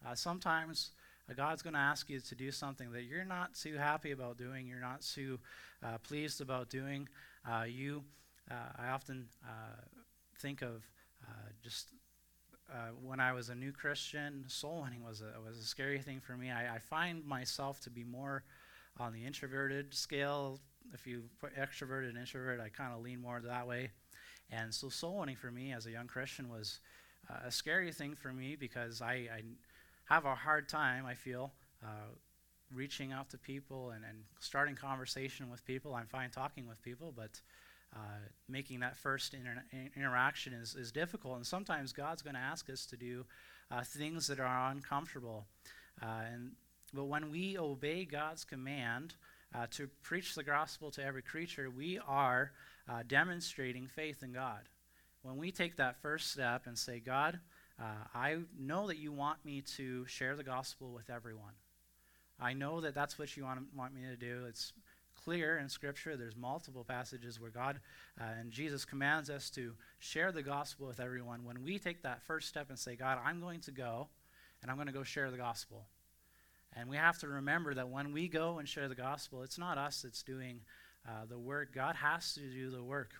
Uh, 0.06 0.15
sometimes 0.15 0.92
uh, 1.30 1.33
God's 1.33 1.62
going 1.62 1.74
to 1.74 1.80
ask 1.80 2.10
you 2.10 2.19
to 2.19 2.36
do 2.36 2.51
something 2.51 2.92
that 2.92 3.04
you're 3.04 3.25
not 3.25 3.54
too 3.54 3.75
happy 3.75 4.12
about 4.12 4.38
doing, 4.38 4.68
you're 4.68 4.80
not 4.80 5.01
too 5.01 5.39
uh, 5.83 5.98
pleased 6.00 6.42
about 6.42 6.69
doing. 6.69 7.07
Uh, 7.50 7.63
you, 7.63 8.04
I 8.50 8.90
often 8.90 9.28
think 10.40 10.62
of 10.62 10.84
just 11.62 11.92
when 13.01 13.19
I 13.19 13.34
was 13.34 13.50
a 13.50 13.56
new 13.56 13.72
Christian, 13.72 14.45
soul 14.48 14.81
winning 14.84 15.04
was 15.04 15.22
a, 15.22 15.40
was 15.42 15.57
a 15.57 15.63
scary 15.63 16.00
thing 16.00 16.19
for 16.19 16.36
me. 16.36 16.51
I, 16.51 16.75
I 16.75 16.80
find 16.80 17.25
myself 17.25 17.80
to 17.81 17.90
be 17.90 18.04
more 18.04 18.44
on 19.00 19.13
the 19.13 19.25
introverted 19.25 19.94
scale. 19.94 20.60
If 20.94 21.07
you 21.07 21.24
put 21.40 21.56
extroverted 21.56 22.10
and 22.10 22.18
introvert, 22.18 22.60
I 22.60 22.69
kind 22.69 22.94
of 22.94 23.01
lean 23.01 23.22
more 23.22 23.42
that 23.42 23.68
way. 23.68 23.92
And 24.50 24.74
so 24.74 24.89
soul 24.89 25.19
winning 25.19 25.36
for 25.36 25.51
me 25.51 25.74
as 25.74 25.86
a 25.86 25.92
young 25.92 26.07
Christian 26.07 26.50
was 26.50 26.80
uh, 27.30 27.48
a 27.48 27.51
scary 27.51 27.92
thing 27.92 28.16
for 28.16 28.31
me 28.31 28.56
because 28.56 29.01
I, 29.01 29.13
I, 29.13 29.42
have 30.06 30.25
a 30.25 30.36
hard 30.36 30.68
time, 30.68 31.06
I 31.06 31.16
feel, 31.16 31.54
uh, 31.81 32.12
reaching 32.74 33.12
out 33.12 33.30
to 33.30 33.38
people 33.38 33.92
and, 33.92 34.04
and 34.04 34.20
starting 34.40 34.75
conversation 34.75 35.50
with 35.50 35.66
people. 35.66 35.94
I'm 35.94 36.08
fine 36.08 36.30
talking 36.30 36.68
with 36.68 36.81
people, 36.81 37.14
but 37.16 37.42
uh, 37.96 38.00
making 38.50 38.80
that 38.80 38.98
first 38.98 39.34
inter- 39.34 39.64
interaction 39.96 40.54
is, 40.54 40.75
is 40.75 40.92
difficult. 40.92 41.38
And 41.38 41.46
sometimes 41.46 41.94
God's 41.94 42.22
going 42.22 42.36
to 42.36 42.40
ask 42.42 42.70
us 42.70 42.86
to 42.88 42.98
do 42.98 43.25
uh, 43.70 43.84
things 43.84 44.28
that 44.28 44.40
are 44.40 44.72
uncomfortable. 44.72 45.46
Uh, 46.02 46.22
and 46.31 46.52
but 46.94 47.06
when 47.06 47.31
we 47.31 47.58
obey 47.58 48.06
God's 48.06 48.44
command 48.44 49.16
uh, 49.54 49.66
to 49.72 49.88
preach 50.02 50.36
the 50.36 50.44
gospel 50.44 50.92
to 50.92 51.04
every 51.04 51.24
creature, 51.24 51.70
we 51.70 52.00
are 52.08 52.52
uh, 52.88 53.04
demonstrating 53.08 53.88
faith 53.88 54.22
in 54.24 54.31
God. 54.31 54.70
When 55.24 55.38
we 55.38 55.52
take 55.52 55.78
that 55.78 56.02
first 56.02 56.31
step 56.31 56.64
and 56.68 56.78
say, 56.78 57.00
God, 57.00 57.40
uh, 57.80 58.08
I 58.14 58.38
know 58.60 58.88
that 58.88 58.98
you 58.98 59.12
want 59.12 59.44
me 59.46 59.62
to 59.78 60.06
share 60.06 60.36
the 60.36 60.44
gospel 60.44 60.92
with 60.92 61.10
everyone. 61.10 61.54
I 62.39 62.53
know 62.53 62.81
that 62.81 62.95
that's 62.95 63.18
what 63.18 63.35
you 63.38 63.44
want, 63.44 63.62
want 63.75 63.94
me 63.94 64.01
to 64.09 64.15
do. 64.15 64.45
It's 64.47 64.74
clear 65.24 65.57
in 65.57 65.69
Scripture. 65.69 66.18
There's 66.18 66.35
multiple 66.35 66.83
passages 66.83 67.39
where 67.39 67.51
God 67.51 67.80
uh, 68.19 68.25
and 68.39 68.51
Jesus 68.51 68.85
commands 68.85 69.30
us 69.30 69.50
to 69.51 69.74
share 70.00 70.31
the 70.31 70.44
gospel 70.44 70.88
with 70.88 71.00
everyone. 71.00 71.45
When 71.45 71.63
we 71.63 71.80
take 71.80 72.03
that 72.03 72.21
first 72.24 72.50
step 72.50 72.69
and 72.69 72.77
say, 72.77 72.95
God, 72.95 73.19
I'm 73.24 73.39
going 73.39 73.62
to 73.62 73.71
go 73.71 74.09
and 74.62 74.69
I'm 74.69 74.77
going 74.77 74.88
to 74.88 74.94
go 74.94 75.03
share 75.03 75.31
the 75.31 75.38
gospel. 75.38 75.85
And 76.75 76.89
we 76.89 76.97
have 76.97 77.19
to 77.19 77.27
remember 77.27 77.74
that 77.75 77.89
when 77.89 78.13
we 78.13 78.27
go 78.27 78.57
and 78.57 78.68
share 78.68 78.88
the 78.88 78.95
gospel, 78.95 79.44
it's 79.44 79.59
not 79.59 79.77
us 79.77 80.01
that's 80.01 80.24
doing 80.24 80.62
uh, 81.07 81.25
the 81.29 81.38
work. 81.38 81.74
God 81.74 81.95
has 81.95 82.33
to 82.33 82.41
do 82.41 82.71
the 82.71 82.83
work. 82.83 83.12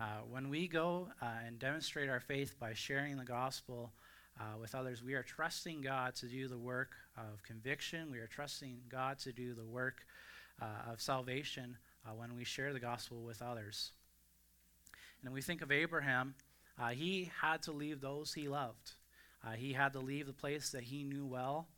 Uh, 0.00 0.20
when 0.28 0.48
we 0.48 0.68
go 0.68 1.08
uh, 1.22 1.26
and 1.46 1.58
demonstrate 1.58 2.08
our 2.08 2.20
faith 2.20 2.58
by 2.58 2.74
sharing 2.74 3.16
the 3.16 3.24
gospel 3.24 3.92
uh, 4.40 4.58
with 4.60 4.74
others, 4.74 5.02
we 5.02 5.14
are 5.14 5.22
trusting 5.22 5.82
God 5.82 6.14
to 6.16 6.26
do 6.26 6.48
the 6.48 6.58
work 6.58 6.90
of 7.16 7.42
conviction. 7.42 8.10
We 8.10 8.18
are 8.18 8.26
trusting 8.26 8.78
God 8.88 9.18
to 9.20 9.32
do 9.32 9.54
the 9.54 9.64
work 9.64 10.06
uh, 10.60 10.92
of 10.92 11.00
salvation 11.00 11.76
uh, 12.06 12.14
when 12.14 12.34
we 12.36 12.44
share 12.44 12.72
the 12.72 12.80
gospel 12.80 13.22
with 13.22 13.42
others. 13.42 13.92
And 15.24 15.32
we 15.32 15.42
think 15.42 15.62
of 15.62 15.70
Abraham, 15.70 16.34
he 16.92 17.30
had 17.40 17.62
to 17.62 17.72
leave 17.72 18.00
those 18.00 18.34
he 18.34 18.48
loved. 18.48 18.92
he 19.56 19.72
had 19.72 19.92
to 19.92 20.00
leave 20.00 20.26
the 20.26 20.32
place 20.32 20.70
that 20.70 20.82
he 20.82 21.04
knew 21.04 21.24
well. 21.24 21.68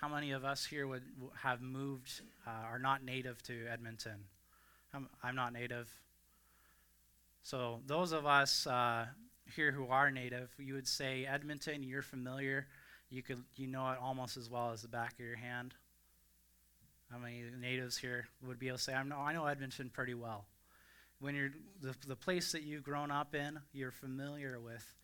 How 0.00 0.08
many 0.08 0.30
of 0.30 0.46
us 0.46 0.64
here 0.64 0.86
would 0.86 1.02
have 1.42 1.60
moved, 1.60 2.22
uh, 2.46 2.50
are 2.50 2.78
not 2.78 3.04
native 3.04 3.42
to 3.42 3.66
Edmonton? 3.70 4.24
I'm, 4.94 5.10
I'm, 5.22 5.36
not 5.36 5.52
native. 5.52 5.90
So, 7.42 7.80
those 7.86 8.12
of 8.12 8.24
us 8.24 8.66
uh, 8.66 9.04
here 9.54 9.72
who 9.72 9.86
are 9.88 10.10
native, 10.10 10.50
you 10.58 10.74
would 10.74 10.88
say 10.88 11.26
Edmonton, 11.26 11.82
you're 11.82 12.02
familiar. 12.02 12.66
You, 13.10 13.22
could, 13.22 13.42
you 13.56 13.66
know 13.66 13.90
it 13.90 13.98
almost 14.00 14.36
as 14.36 14.48
well 14.48 14.70
as 14.72 14.82
the 14.82 14.88
back 14.88 15.14
of 15.14 15.20
your 15.20 15.36
hand. 15.36 15.74
How 17.10 17.18
many 17.18 17.42
natives 17.60 17.96
here 17.96 18.28
would 18.46 18.58
be 18.58 18.68
able 18.68 18.78
to 18.78 18.82
say, 18.82 18.94
I 18.94 19.02
know, 19.02 19.18
I 19.18 19.32
know 19.32 19.46
Edmonton 19.46 19.90
pretty 19.92 20.14
well? 20.14 20.46
When 21.18 21.34
you're 21.34 21.50
the, 21.82 21.94
the 22.06 22.16
place 22.16 22.52
that 22.52 22.62
you've 22.62 22.84
grown 22.84 23.10
up 23.10 23.34
in, 23.34 23.58
you're 23.72 23.90
familiar 23.90 24.60
with 24.60 24.94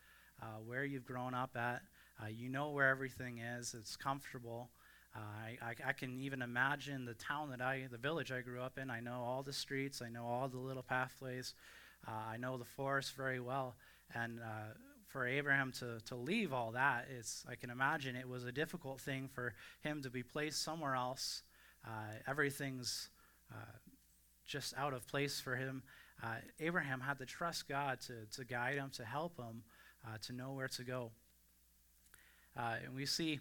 uh, 0.40 0.60
where 0.64 0.84
you've 0.84 1.04
grown 1.04 1.34
up 1.34 1.56
at. 1.56 1.82
Uh, 2.22 2.28
you 2.28 2.48
know 2.48 2.70
where 2.70 2.88
everything 2.88 3.38
is. 3.38 3.74
It's 3.78 3.96
comfortable. 3.96 4.70
I, 5.14 5.58
I, 5.62 5.88
I, 5.88 5.92
can 5.92 6.20
even 6.20 6.42
imagine 6.42 7.04
the 7.04 7.14
town 7.14 7.50
that 7.50 7.60
I, 7.60 7.86
the 7.90 7.98
village 7.98 8.32
I 8.32 8.40
grew 8.42 8.60
up 8.60 8.78
in. 8.78 8.90
I 8.90 9.00
know 9.00 9.22
all 9.24 9.42
the 9.42 9.52
streets, 9.52 10.02
I 10.02 10.10
know 10.10 10.26
all 10.26 10.48
the 10.48 10.58
little 10.58 10.82
pathways, 10.82 11.54
uh, 12.06 12.32
I 12.32 12.36
know 12.36 12.58
the 12.58 12.64
forest 12.64 13.16
very 13.16 13.40
well. 13.40 13.76
And 14.14 14.40
uh, 14.40 14.75
for 15.08 15.26
Abraham 15.26 15.72
to, 15.80 15.98
to 16.06 16.14
leave 16.14 16.52
all 16.52 16.72
that, 16.72 17.06
it's, 17.16 17.44
I 17.48 17.54
can 17.54 17.70
imagine 17.70 18.16
it 18.16 18.28
was 18.28 18.44
a 18.44 18.52
difficult 18.52 19.00
thing 19.00 19.28
for 19.32 19.54
him 19.82 20.02
to 20.02 20.10
be 20.10 20.22
placed 20.22 20.62
somewhere 20.62 20.94
else. 20.94 21.42
Uh, 21.86 21.90
everything's 22.26 23.10
uh, 23.52 23.78
just 24.46 24.75
out 24.76 24.92
of 24.92 25.06
place 25.06 25.40
for 25.40 25.56
him. 25.56 25.82
Uh, 26.22 26.36
Abraham 26.60 27.00
had 27.00 27.18
to 27.18 27.26
trust 27.26 27.68
God 27.68 28.00
to, 28.02 28.14
to 28.36 28.44
guide 28.44 28.76
him, 28.76 28.90
to 28.94 29.04
help 29.04 29.36
him, 29.36 29.62
uh, 30.06 30.16
to 30.22 30.32
know 30.32 30.52
where 30.52 30.68
to 30.68 30.82
go. 30.82 31.10
and 32.56 32.94
we 32.94 33.06
see 33.06 33.40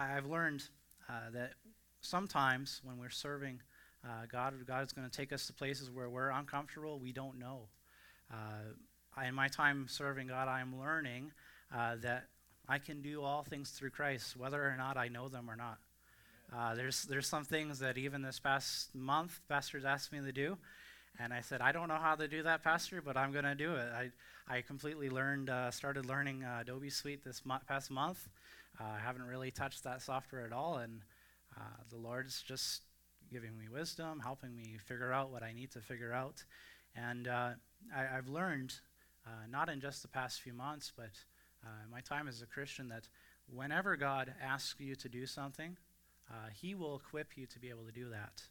I've 0.00 0.24
learned 0.24 0.64
uh, 1.10 1.30
that 1.34 1.52
sometimes 2.00 2.80
when 2.84 2.98
we're 2.98 3.10
serving 3.10 3.60
uh, 4.02 4.24
God, 4.32 4.54
God 4.66 4.82
is 4.86 4.94
going 4.94 5.08
to 5.08 5.14
take 5.14 5.30
us 5.30 5.46
to 5.48 5.52
places 5.52 5.90
where 5.90 6.08
we're 6.08 6.30
uncomfortable. 6.30 6.98
We 6.98 7.12
don't 7.12 7.38
know. 7.38 7.68
Uh, 8.32 8.72
in 9.26 9.34
my 9.34 9.48
time 9.48 9.86
serving 9.88 10.28
God, 10.28 10.48
I'm 10.48 10.78
learning 10.78 11.32
uh, 11.74 11.96
that 12.02 12.26
I 12.68 12.78
can 12.78 13.02
do 13.02 13.22
all 13.22 13.42
things 13.42 13.70
through 13.70 13.90
Christ, 13.90 14.36
whether 14.36 14.62
or 14.62 14.76
not 14.76 14.96
I 14.96 15.08
know 15.08 15.28
them 15.28 15.50
or 15.50 15.56
not. 15.56 15.78
Uh, 16.54 16.74
there's 16.74 17.04
there's 17.04 17.28
some 17.28 17.44
things 17.44 17.78
that 17.78 17.96
even 17.96 18.22
this 18.22 18.40
past 18.40 18.94
month, 18.94 19.40
pastors 19.48 19.84
asked 19.84 20.12
me 20.12 20.20
to 20.20 20.32
do, 20.32 20.58
and 21.18 21.32
I 21.32 21.40
said 21.42 21.60
I 21.60 21.72
don't 21.72 21.88
know 21.88 21.98
how 22.00 22.16
to 22.16 22.26
do 22.26 22.42
that, 22.42 22.64
pastor, 22.64 23.00
but 23.00 23.16
I'm 23.16 23.32
going 23.32 23.44
to 23.44 23.54
do 23.54 23.74
it. 23.74 23.88
I 23.94 24.10
I 24.48 24.62
completely 24.62 25.10
learned, 25.10 25.48
uh, 25.48 25.70
started 25.70 26.06
learning 26.06 26.42
uh, 26.42 26.58
Adobe 26.62 26.90
Suite 26.90 27.22
this 27.22 27.42
mo- 27.44 27.60
past 27.68 27.88
month. 27.90 28.28
Uh, 28.80 28.84
I 28.96 28.98
haven't 28.98 29.22
really 29.22 29.52
touched 29.52 29.84
that 29.84 30.02
software 30.02 30.44
at 30.44 30.52
all, 30.52 30.78
and 30.78 31.02
uh, 31.56 31.82
the 31.88 31.96
Lord's 31.96 32.42
just 32.42 32.82
giving 33.32 33.56
me 33.56 33.68
wisdom, 33.72 34.18
helping 34.18 34.56
me 34.56 34.76
figure 34.84 35.12
out 35.12 35.30
what 35.30 35.44
I 35.44 35.52
need 35.52 35.70
to 35.72 35.80
figure 35.80 36.12
out, 36.12 36.42
and 36.96 37.28
uh, 37.28 37.50
I, 37.94 38.02
have 38.02 38.28
learned 38.28 38.74
not 39.50 39.68
in 39.68 39.80
just 39.80 40.02
the 40.02 40.08
past 40.08 40.40
few 40.40 40.52
months, 40.52 40.92
but 40.96 41.10
my 41.90 42.00
time 42.00 42.28
as 42.28 42.42
a 42.42 42.46
Christian 42.46 42.88
that 42.88 43.08
whenever 43.52 43.96
God 43.96 44.32
asks 44.42 44.80
you 44.80 44.94
to 44.96 45.08
do 45.08 45.26
something 45.26 45.76
uh, 46.30 46.48
he 46.52 46.74
will 46.74 46.96
equip 46.96 47.36
you 47.36 47.46
to 47.46 47.58
be 47.58 47.70
able 47.70 47.84
to 47.84 47.92
do 47.92 48.08
that. 48.10 48.42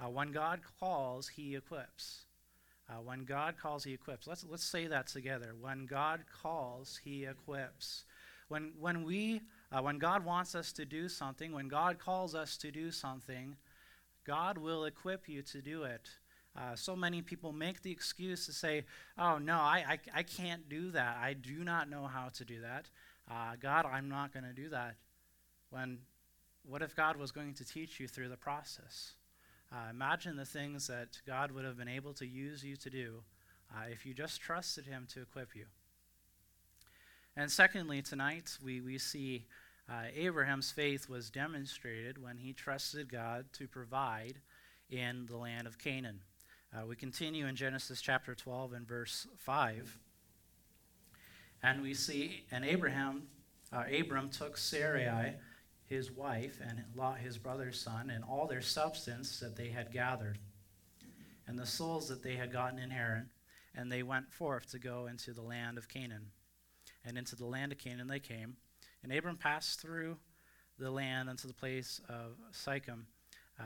Uh, 0.00 0.08
when 0.08 0.32
God 0.32 0.60
calls, 0.80 1.28
He 1.28 1.54
equips. 1.54 2.24
Uh, 2.88 3.00
when 3.02 3.24
God 3.24 3.56
calls, 3.60 3.84
He 3.84 3.92
equips. 3.92 4.26
Let's, 4.26 4.44
let's 4.48 4.64
say 4.64 4.86
that 4.86 5.06
together. 5.06 5.54
When 5.58 5.86
God 5.86 6.24
calls, 6.42 7.00
He 7.04 7.24
equips. 7.24 8.04
When, 8.48 8.72
when, 8.78 9.04
we, 9.04 9.42
uh, 9.72 9.82
when 9.82 9.98
God 9.98 10.24
wants 10.24 10.54
us 10.54 10.72
to 10.72 10.84
do 10.84 11.08
something, 11.08 11.52
when 11.52 11.68
God 11.68 11.98
calls 11.98 12.34
us 12.34 12.56
to 12.58 12.70
do 12.70 12.90
something, 12.90 13.56
God 14.26 14.56
will 14.56 14.84
equip 14.84 15.28
you 15.28 15.42
to 15.42 15.60
do 15.60 15.82
it. 15.82 16.08
Uh, 16.56 16.74
so 16.74 16.96
many 16.96 17.20
people 17.20 17.52
make 17.52 17.82
the 17.82 17.90
excuse 17.90 18.46
to 18.46 18.52
say, 18.52 18.84
Oh, 19.18 19.38
no, 19.38 19.56
I, 19.56 19.84
I, 19.88 19.98
I 20.20 20.22
can't 20.22 20.68
do 20.68 20.90
that. 20.92 21.18
I 21.20 21.34
do 21.34 21.64
not 21.64 21.90
know 21.90 22.06
how 22.06 22.30
to 22.34 22.44
do 22.44 22.60
that. 22.62 22.88
Uh, 23.30 23.56
God, 23.60 23.84
I'm 23.84 24.08
not 24.08 24.32
going 24.32 24.44
to 24.44 24.52
do 24.52 24.68
that. 24.70 24.94
When 25.70 25.98
what 26.68 26.82
if 26.82 26.96
God 26.96 27.16
was 27.16 27.30
going 27.30 27.54
to 27.54 27.64
teach 27.64 28.00
you 28.00 28.08
through 28.08 28.28
the 28.28 28.36
process? 28.36 29.12
Uh, 29.72 29.90
imagine 29.90 30.36
the 30.36 30.44
things 30.44 30.86
that 30.86 31.20
God 31.26 31.50
would 31.52 31.64
have 31.64 31.76
been 31.76 31.88
able 31.88 32.14
to 32.14 32.26
use 32.26 32.64
you 32.64 32.76
to 32.76 32.90
do 32.90 33.22
uh, 33.74 33.84
if 33.90 34.06
you 34.06 34.14
just 34.14 34.40
trusted 34.40 34.86
Him 34.86 35.06
to 35.12 35.22
equip 35.22 35.54
you. 35.54 35.66
And 37.36 37.50
secondly, 37.50 38.00
tonight 38.00 38.56
we, 38.64 38.80
we 38.80 38.98
see 38.98 39.46
uh, 39.88 40.04
Abraham's 40.14 40.72
faith 40.72 41.08
was 41.08 41.30
demonstrated 41.30 42.20
when 42.20 42.38
he 42.38 42.52
trusted 42.52 43.12
God 43.12 43.46
to 43.52 43.68
provide 43.68 44.40
in 44.90 45.26
the 45.26 45.36
land 45.36 45.66
of 45.66 45.78
Canaan. 45.78 46.20
Uh, 46.76 46.84
we 46.84 46.94
continue 46.94 47.46
in 47.46 47.56
Genesis 47.56 48.02
chapter 48.02 48.34
12 48.34 48.74
and 48.74 48.86
verse 48.86 49.26
5. 49.38 49.98
And 51.62 51.80
we 51.80 51.94
see, 51.94 52.44
and 52.50 52.66
Abraham, 52.66 53.28
uh, 53.72 53.84
Abram 53.98 54.28
took 54.28 54.58
Sarai 54.58 55.36
his 55.86 56.10
wife 56.10 56.60
and 56.60 56.82
Lot 56.94 57.18
his 57.18 57.38
brother's 57.38 57.80
son 57.80 58.10
and 58.10 58.22
all 58.24 58.46
their 58.46 58.60
substance 58.60 59.40
that 59.40 59.56
they 59.56 59.68
had 59.68 59.90
gathered 59.90 60.38
and 61.46 61.58
the 61.58 61.64
souls 61.64 62.08
that 62.08 62.22
they 62.22 62.34
had 62.34 62.52
gotten 62.52 62.78
in 62.78 62.90
Haran 62.90 63.30
and 63.74 63.90
they 63.90 64.02
went 64.02 64.30
forth 64.30 64.70
to 64.72 64.78
go 64.78 65.06
into 65.06 65.32
the 65.32 65.42
land 65.42 65.78
of 65.78 65.88
Canaan. 65.88 66.26
And 67.06 67.16
into 67.16 67.36
the 67.36 67.46
land 67.46 67.72
of 67.72 67.78
Canaan 67.78 68.08
they 68.08 68.20
came. 68.20 68.56
And 69.02 69.12
Abram 69.12 69.36
passed 69.38 69.80
through 69.80 70.18
the 70.78 70.90
land 70.90 71.30
unto 71.30 71.48
the 71.48 71.54
place 71.54 72.02
of 72.08 72.36
Sichem, 72.52 73.04
uh, 73.58 73.64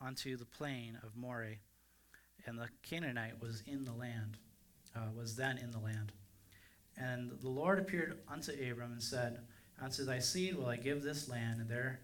unto 0.00 0.36
the 0.36 0.46
plain 0.46 0.98
of 1.02 1.16
Moreh 1.16 1.56
and 2.46 2.58
the 2.58 2.68
Canaanite 2.82 3.40
was 3.40 3.62
in 3.66 3.84
the 3.84 3.92
land 3.92 4.38
uh, 4.96 5.00
was 5.16 5.36
then 5.36 5.58
in 5.58 5.70
the 5.70 5.78
land 5.78 6.12
and 6.96 7.30
the 7.40 7.48
Lord 7.48 7.78
appeared 7.78 8.18
unto 8.28 8.52
Abram 8.52 8.92
and 8.92 9.02
said 9.02 9.40
Unto 9.82 10.04
thy 10.04 10.20
seed 10.20 10.56
will 10.56 10.66
I 10.66 10.76
give 10.76 11.02
this 11.02 11.28
land, 11.28 11.60
and 11.60 11.68
there 11.68 11.98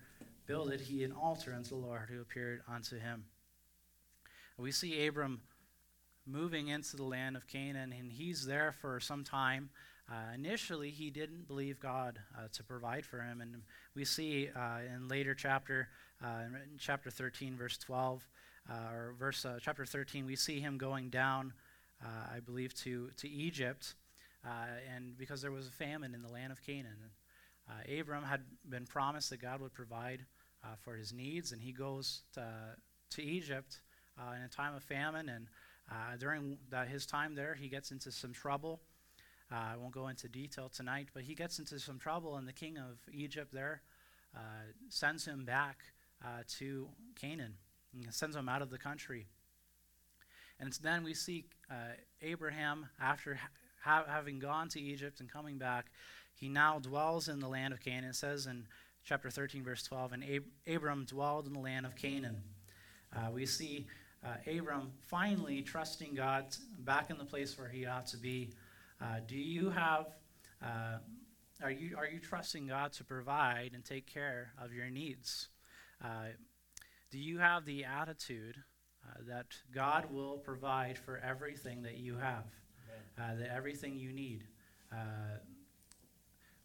builded 0.47 0.81
he 0.81 1.05
an 1.05 1.13
altar 1.13 1.55
unto 1.55 1.71
the 1.71 1.87
Lord 1.87 2.09
who 2.11 2.21
appeared 2.21 2.63
unto 2.69 2.99
him. 2.99 3.25
We 4.57 4.73
see 4.73 5.07
Abram 5.07 5.43
moving 6.27 6.69
into 6.69 6.97
the 6.97 7.05
land 7.05 7.37
of 7.37 7.47
Canaan, 7.47 7.95
and 7.97 8.11
he's 8.11 8.45
there 8.45 8.73
for 8.73 8.99
some 8.99 9.23
time. 9.23 9.71
Uh, 10.11 10.35
initially, 10.35 10.91
he 10.91 11.11
didn't 11.11 11.47
believe 11.47 11.79
God 11.79 12.19
uh, 12.37 12.49
to 12.53 12.65
provide 12.65 13.07
for 13.07 13.21
him, 13.21 13.41
and 13.41 13.63
we 13.95 14.05
see 14.05 14.49
uh, 14.57 14.79
in 14.93 15.07
later 15.07 15.35
chapter, 15.35 15.89
uh, 16.25 16.47
in 16.47 16.79
chapter 16.79 17.11
13, 17.11 17.57
verse 17.57 17.79
12, 17.79 18.27
uh, 18.27 18.48
or 18.69 19.15
verse 19.19 19.45
uh, 19.45 19.59
chapter 19.61 19.85
13, 19.87 20.27
we 20.27 20.37
see 20.37 20.61
him 20.61 20.79
going 20.79 21.11
down, 21.11 21.53
I 22.03 22.41
believe, 22.41 22.75
to 22.83 23.11
to 23.17 23.29
Egypt, 23.29 23.95
and 24.45 25.17
because 25.17 25.43
there 25.43 25.53
was 25.53 25.69
a 25.69 25.73
famine 25.73 26.15
in 26.15 26.23
the 26.23 26.31
land 26.31 26.53
of 26.53 26.63
Canaan. 26.63 26.97
Uh, 27.69 28.01
Abram 28.01 28.25
had 28.25 28.41
been 28.69 28.87
promised 28.87 29.31
that 29.31 29.43
God 29.43 29.61
would 29.61 29.75
provide 29.75 30.25
uh, 30.65 30.69
for 30.83 30.95
his 30.95 31.13
needs, 31.13 31.53
and 31.53 31.61
he 31.61 31.73
goes 31.73 32.23
to, 32.35 32.47
to 33.11 33.23
Egypt 33.23 33.81
uh, 34.19 34.35
in 34.35 34.43
a 34.43 34.49
time 34.49 34.75
of 34.75 34.83
famine. 34.83 35.29
And 35.29 35.47
uh, 35.91 36.17
during 36.19 36.59
that, 36.71 36.89
his 36.89 37.07
time 37.07 37.35
there, 37.35 37.55
he 37.55 37.69
gets 37.69 37.91
into 37.91 38.11
some 38.11 38.33
trouble. 38.33 38.81
Uh, 39.53 39.73
I 39.73 39.77
won't 39.77 39.93
go 39.93 40.09
into 40.09 40.29
detail 40.29 40.69
tonight, 40.69 41.09
but 41.15 41.23
he 41.23 41.35
gets 41.35 41.59
into 41.59 41.79
some 41.79 41.99
trouble, 41.99 42.37
and 42.37 42.47
the 42.47 42.53
king 42.53 42.77
of 42.79 42.99
Egypt 43.13 43.53
there 43.53 43.83
uh, 44.35 44.39
sends 44.89 45.25
him 45.25 45.45
back 45.45 45.79
to 46.59 46.89
Canaan 47.21 47.55
sends 48.11 48.37
him 48.37 48.49
out 48.49 48.63
of 48.63 48.71
the 48.71 48.79
country. 48.79 49.27
And 50.61 50.73
then 50.83 51.05
we 51.05 51.15
see 51.15 51.47
Abraham, 52.21 52.87
after 53.01 53.39
ha- 53.83 54.05
having 54.09 54.39
gone 54.39 54.69
to 54.71 54.81
Egypt 54.81 55.21
and 55.21 55.31
coming 55.31 55.59
back, 55.59 55.87
he 56.35 56.49
now 56.49 56.79
dwells 56.79 57.29
in 57.29 57.41
the 57.41 57.49
land 57.49 57.75
of 57.75 57.81
Canaan. 57.81 58.11
It 58.11 58.17
says 58.17 58.47
in 58.47 58.67
chapter 59.05 59.31
13, 59.31 59.65
verse 59.65 59.83
12, 59.85 60.13
and 60.13 60.25
Ab- 60.25 60.75
Abram 60.75 61.05
dwelled 61.05 61.47
in 61.47 61.53
the 61.53 61.59
land 61.61 61.87
of 61.87 61.97
Canaan. 61.97 62.43
Uh, 63.15 63.31
we 63.33 63.47
see 63.47 63.87
uh, 64.25 64.35
Abram 64.59 64.93
finally 65.07 65.63
trusting 65.63 66.15
God 66.15 66.45
back 66.81 67.11
in 67.11 67.19
the 67.19 67.25
place 67.25 67.59
where 67.59 67.69
he 67.69 67.87
ought 67.87 68.07
to 68.09 68.17
be. 68.17 68.51
Uh, 69.01 69.21
do 69.27 69.37
you 69.37 69.71
have, 69.71 70.07
uh, 70.63 70.99
are, 71.63 71.71
you, 71.71 71.97
are 71.97 72.07
you 72.07 72.19
trusting 72.19 72.67
God 72.67 72.93
to 72.95 73.05
provide 73.05 73.71
and 73.75 73.85
take 73.85 74.07
care 74.07 74.53
of 74.63 74.73
your 74.73 74.91
needs? 74.91 75.49
Uh, 77.09 77.11
do 77.11 77.19
you 77.19 77.39
have 77.39 77.65
the 77.65 77.85
attitude 77.85 78.57
uh, 79.05 79.21
that 79.29 79.47
God 79.75 80.11
will 80.13 80.39
provide 80.39 80.99
for 80.99 81.21
everything 81.25 81.83
that 81.83 81.97
you 81.99 82.17
have, 82.17 82.45
that 83.17 83.49
everything 83.55 83.99
you 83.99 84.13
need? 84.13 84.45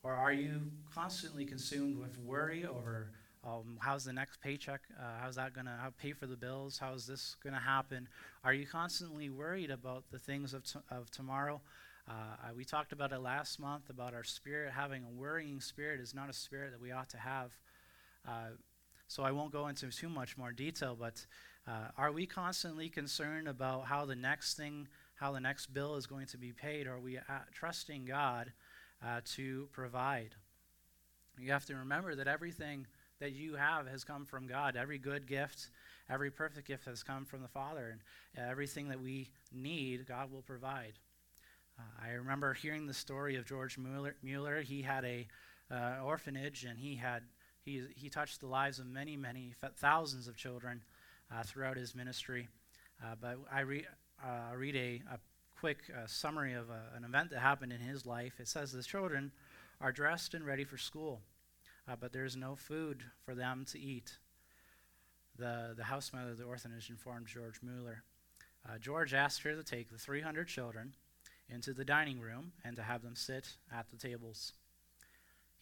Or 0.04 0.12
are 0.14 0.34
you 0.34 0.62
constantly 0.94 1.46
consumed 1.46 1.98
with 1.98 2.18
worry 2.20 2.66
over 2.66 3.12
um, 3.46 3.78
how's 3.82 4.06
the 4.06 4.14
next 4.14 4.40
paycheck? 4.40 4.80
Uh, 4.98 5.04
how's 5.22 5.36
that 5.36 5.54
going 5.54 5.66
to 5.66 5.94
pay 5.98 6.14
for 6.14 6.28
the 6.28 6.38
bills? 6.38 6.78
How 6.78 6.94
is 6.94 7.06
this 7.06 7.36
going 7.44 7.54
to 7.54 7.60
happen? 7.60 8.08
Are 8.46 8.54
you 8.54 8.66
constantly 8.66 9.30
worried 9.30 9.70
about 9.70 10.06
the 10.12 10.20
things 10.20 10.54
of, 10.54 10.64
t- 10.64 10.80
of 10.90 11.12
tomorrow? 11.12 11.60
Uh, 12.08 12.54
we 12.56 12.64
talked 12.64 12.94
about 12.94 13.12
it 13.12 13.20
last 13.20 13.60
month 13.60 13.90
about 13.90 14.14
our 14.14 14.24
spirit. 14.24 14.72
Having 14.72 15.04
a 15.04 15.10
worrying 15.10 15.60
spirit 15.60 16.00
is 16.00 16.14
not 16.14 16.30
a 16.30 16.34
spirit 16.34 16.72
that 16.72 16.80
we 16.80 16.94
ought 16.94 17.10
to 17.10 17.18
have. 17.18 17.52
Uh, 19.14 19.22
so 19.22 19.24
I 19.24 19.32
won't 19.32 19.52
go 19.52 19.68
into 19.68 19.90
too 19.90 20.10
much 20.10 20.38
more 20.38 20.52
detail, 20.52 20.96
but 21.00 21.26
uh, 21.68 21.90
are 21.98 22.12
we 22.12 22.26
constantly 22.26 22.90
concerned 22.90 23.48
about 23.48 23.86
how 23.86 24.06
the 24.06 24.16
next 24.16 24.56
thing, 24.56 24.88
how 25.16 25.32
the 25.32 25.40
next 25.40 25.74
bill 25.74 25.96
is 25.96 26.08
going 26.08 26.28
to 26.28 26.38
be 26.38 26.52
paid? 26.52 26.88
Are 26.88 27.00
we 27.00 27.18
uh, 27.18 27.22
trusting 27.54 28.06
God? 28.06 28.52
uh, 29.06 29.22
to 29.36 29.68
provide. 29.72 30.36
You 31.40 31.52
have 31.52 31.66
to 31.66 31.76
remember 31.76 32.16
that 32.16 32.28
everything 32.28 32.88
that 33.20 33.34
you 33.34 33.56
have 33.56 33.88
has 33.88 34.04
come 34.04 34.26
from 34.26 34.48
God. 34.48 34.76
Every 34.76 34.98
good 34.98 35.28
gift, 35.28 35.70
every 36.10 36.32
perfect 36.32 36.68
gift 36.68 36.86
has 36.86 37.04
come 37.04 37.26
from 37.26 37.42
the 37.42 37.48
Father. 37.48 37.98
And 38.36 38.50
everything 38.50 38.90
that 38.90 39.02
we 39.02 39.30
need, 39.52 40.08
God 40.08 40.32
will 40.32 40.42
provide. 40.42 40.94
Uh, 41.78 42.06
I 42.06 42.12
remember 42.12 42.54
hearing 42.54 42.86
the 42.86 42.94
story 42.94 43.36
of 43.36 43.46
George 43.46 43.78
Mueller. 43.78 44.16
Mueller. 44.22 44.62
He 44.62 44.82
had 44.82 45.06
a 45.06 45.28
uh, 45.72 46.04
orphanage, 46.04 46.66
and 46.66 46.78
he 46.78 46.96
had 46.96 47.24
he 47.64 47.84
he 47.96 48.10
touched 48.10 48.40
the 48.40 48.48
lives 48.48 48.80
of 48.80 48.86
many, 48.86 49.16
many 49.18 49.54
thousands 49.78 50.28
of 50.28 50.36
children 50.36 50.82
uh, 51.32 51.44
throughout 51.44 51.78
his 51.78 51.96
ministry. 51.96 52.48
Uh, 53.04 53.16
but 53.20 53.38
I 53.52 53.62
re, 53.62 53.86
uh, 54.24 54.56
read 54.56 54.76
a, 54.76 55.02
a 55.12 55.20
quick 55.60 55.80
uh, 55.92 56.06
summary 56.06 56.54
of 56.54 56.70
a, 56.70 56.74
uh, 56.74 56.98
an 56.98 57.04
event 57.04 57.30
that 57.32 57.40
happened 57.40 57.72
in 57.72 57.80
his 57.80 58.06
life. 58.06 58.40
It 58.40 58.48
says 58.48 58.72
the 58.72 58.84
children 58.84 59.32
are 59.82 59.92
dressed 59.92 60.34
and 60.34 60.46
ready 60.46 60.64
for 60.64 60.78
school, 60.78 61.22
but 62.00 62.14
there's 62.14 62.36
no 62.36 62.56
food 62.56 63.04
for 63.26 63.36
them 63.36 63.66
to 63.72 63.80
eat. 63.80 64.18
The, 65.38 65.74
the 65.76 65.86
house 65.86 66.12
mother 66.14 66.32
of 66.32 66.38
the 66.38 66.44
orphanage 66.44 66.90
informed 66.90 67.28
George 67.28 67.60
Mueller. 67.64 68.04
George 68.80 69.14
asked 69.14 69.42
her 69.42 69.56
to 69.56 69.64
take 69.64 69.92
the 69.92 69.98
300 69.98 70.48
children 70.48 70.94
into 71.50 71.74
the 71.74 71.84
dining 71.84 72.22
room 72.22 72.54
and 72.64 72.76
to 72.76 72.84
have 72.84 73.02
them 73.02 73.16
sit 73.16 73.58
at 73.76 73.90
the 73.90 73.98
tables. 73.98 74.54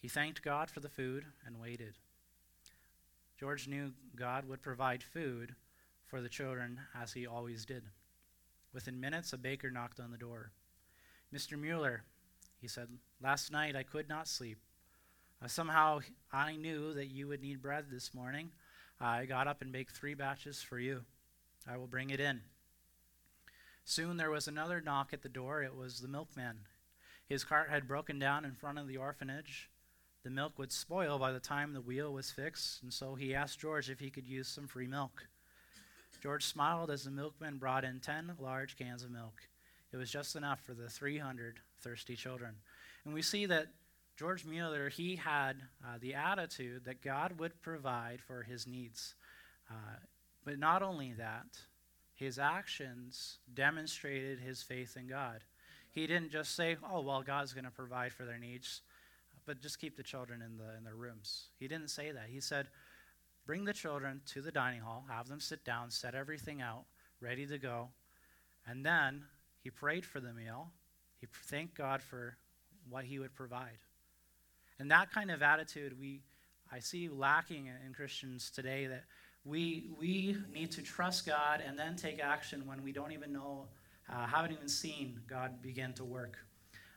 He 0.02 0.08
thanked 0.08 0.42
God 0.42 0.68
for 0.68 0.80
the 0.80 0.88
food 0.88 1.24
and 1.46 1.60
waited. 1.60 1.94
George 3.38 3.68
knew 3.68 3.92
God 4.16 4.48
would 4.48 4.60
provide 4.60 5.02
food 5.02 5.54
for 6.06 6.20
the 6.20 6.28
children 6.28 6.80
as 7.00 7.12
he 7.12 7.24
always 7.24 7.64
did. 7.64 7.84
Within 8.74 9.00
minutes, 9.00 9.32
a 9.32 9.38
baker 9.38 9.70
knocked 9.70 10.00
on 10.00 10.10
the 10.10 10.18
door. 10.18 10.50
Mr. 11.32 11.56
Mueller, 11.56 12.02
he 12.60 12.66
said, 12.66 12.88
last 13.22 13.52
night 13.52 13.76
I 13.76 13.84
could 13.84 14.08
not 14.08 14.26
sleep. 14.26 14.58
Uh, 15.40 15.46
somehow 15.46 16.00
I 16.32 16.56
knew 16.56 16.92
that 16.94 17.06
you 17.06 17.28
would 17.28 17.40
need 17.40 17.62
bread 17.62 17.86
this 17.88 18.12
morning. 18.12 18.50
I 19.00 19.24
got 19.24 19.46
up 19.46 19.62
and 19.62 19.72
baked 19.72 19.96
three 19.96 20.14
batches 20.14 20.62
for 20.62 20.80
you. 20.80 21.02
I 21.68 21.76
will 21.76 21.86
bring 21.86 22.10
it 22.10 22.20
in. 22.20 22.40
Soon 23.84 24.16
there 24.16 24.30
was 24.30 24.48
another 24.48 24.80
knock 24.80 25.12
at 25.12 25.22
the 25.22 25.28
door. 25.28 25.62
It 25.62 25.76
was 25.76 26.00
the 26.00 26.08
milkman. 26.08 26.58
His 27.28 27.44
cart 27.44 27.70
had 27.70 27.86
broken 27.88 28.18
down 28.18 28.44
in 28.44 28.54
front 28.54 28.78
of 28.78 28.88
the 28.88 28.96
orphanage. 28.96 29.70
The 30.24 30.30
milk 30.30 30.58
would 30.58 30.72
spoil 30.72 31.18
by 31.18 31.32
the 31.32 31.40
time 31.40 31.72
the 31.72 31.80
wheel 31.80 32.12
was 32.12 32.30
fixed, 32.30 32.82
and 32.82 32.92
so 32.92 33.14
he 33.14 33.34
asked 33.34 33.58
George 33.58 33.90
if 33.90 33.98
he 33.98 34.10
could 34.10 34.26
use 34.26 34.46
some 34.46 34.68
free 34.68 34.86
milk. 34.86 35.26
George 36.22 36.44
smiled 36.44 36.90
as 36.90 37.02
the 37.02 37.10
milkman 37.10 37.58
brought 37.58 37.84
in 37.84 37.98
10 37.98 38.34
large 38.38 38.76
cans 38.76 39.02
of 39.02 39.10
milk. 39.10 39.48
It 39.92 39.96
was 39.96 40.10
just 40.10 40.36
enough 40.36 40.60
for 40.64 40.72
the 40.72 40.88
300 40.88 41.58
thirsty 41.80 42.14
children. 42.14 42.54
And 43.04 43.12
we 43.12 43.22
see 43.22 43.46
that 43.46 43.66
George 44.16 44.44
Mueller, 44.44 44.88
he 44.88 45.16
had 45.16 45.54
uh, 45.84 45.98
the 46.00 46.14
attitude 46.14 46.84
that 46.84 47.02
God 47.02 47.40
would 47.40 47.60
provide 47.60 48.20
for 48.20 48.44
his 48.44 48.68
needs. 48.68 49.16
Uh, 49.68 49.96
but 50.44 50.60
not 50.60 50.82
only 50.82 51.12
that, 51.14 51.58
his 52.14 52.38
actions 52.38 53.38
demonstrated 53.52 54.38
his 54.38 54.62
faith 54.62 54.96
in 54.96 55.08
God. 55.08 55.40
He 55.90 56.06
didn't 56.06 56.30
just 56.30 56.54
say, 56.54 56.76
oh, 56.88 57.00
well, 57.00 57.22
God's 57.22 57.52
going 57.52 57.64
to 57.64 57.70
provide 57.70 58.12
for 58.12 58.24
their 58.24 58.38
needs, 58.38 58.82
but 59.46 59.60
just 59.60 59.80
keep 59.80 59.96
the 59.96 60.02
children 60.02 60.42
in, 60.42 60.56
the, 60.56 60.76
in 60.76 60.84
their 60.84 60.94
rooms. 60.94 61.48
He 61.58 61.68
didn't 61.68 61.88
say 61.88 62.12
that. 62.12 62.26
He 62.28 62.40
said, 62.40 62.68
bring 63.46 63.64
the 63.64 63.72
children 63.72 64.20
to 64.26 64.40
the 64.40 64.52
dining 64.52 64.80
hall, 64.80 65.04
have 65.08 65.28
them 65.28 65.40
sit 65.40 65.64
down, 65.64 65.90
set 65.90 66.14
everything 66.14 66.60
out, 66.60 66.84
ready 67.20 67.46
to 67.46 67.58
go. 67.58 67.88
And 68.66 68.84
then 68.84 69.24
he 69.62 69.70
prayed 69.70 70.06
for 70.06 70.20
the 70.20 70.32
meal. 70.32 70.70
He 71.20 71.26
thanked 71.46 71.74
God 71.76 72.02
for 72.02 72.36
what 72.88 73.04
he 73.04 73.18
would 73.18 73.34
provide. 73.34 73.78
And 74.78 74.90
that 74.90 75.12
kind 75.12 75.30
of 75.30 75.42
attitude 75.42 75.98
we 75.98 76.22
I 76.74 76.78
see 76.78 77.10
lacking 77.10 77.66
in 77.66 77.92
Christians 77.92 78.50
today 78.50 78.86
that 78.86 79.04
we, 79.44 79.90
we 79.98 80.38
need 80.54 80.70
to 80.72 80.82
trust 80.82 81.26
God 81.26 81.62
and 81.66 81.78
then 81.78 81.96
take 81.96 82.18
action 82.18 82.66
when 82.66 82.82
we 82.82 82.92
don't 82.92 83.12
even 83.12 83.30
know, 83.30 83.66
uh, 84.10 84.26
haven't 84.26 84.52
even 84.52 84.68
seen 84.68 85.20
God 85.28 85.60
begin 85.60 85.92
to 85.94 86.04
work. 86.04 86.38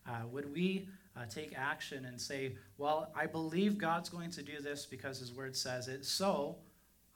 Uh, 0.08 0.28
would 0.32 0.54
we 0.54 0.88
uh, 1.16 1.26
take 1.30 1.54
action 1.58 2.06
and 2.06 2.20
say, 2.20 2.56
Well, 2.78 3.12
I 3.16 3.26
believe 3.26 3.78
God's 3.78 4.10
going 4.10 4.32
to 4.32 4.44
do 4.44 4.60
this 4.62 4.86
because 4.86 5.20
His 5.20 5.34
Word 5.34 5.56
says 5.56 5.88
it, 5.88 6.06
so 6.06 6.58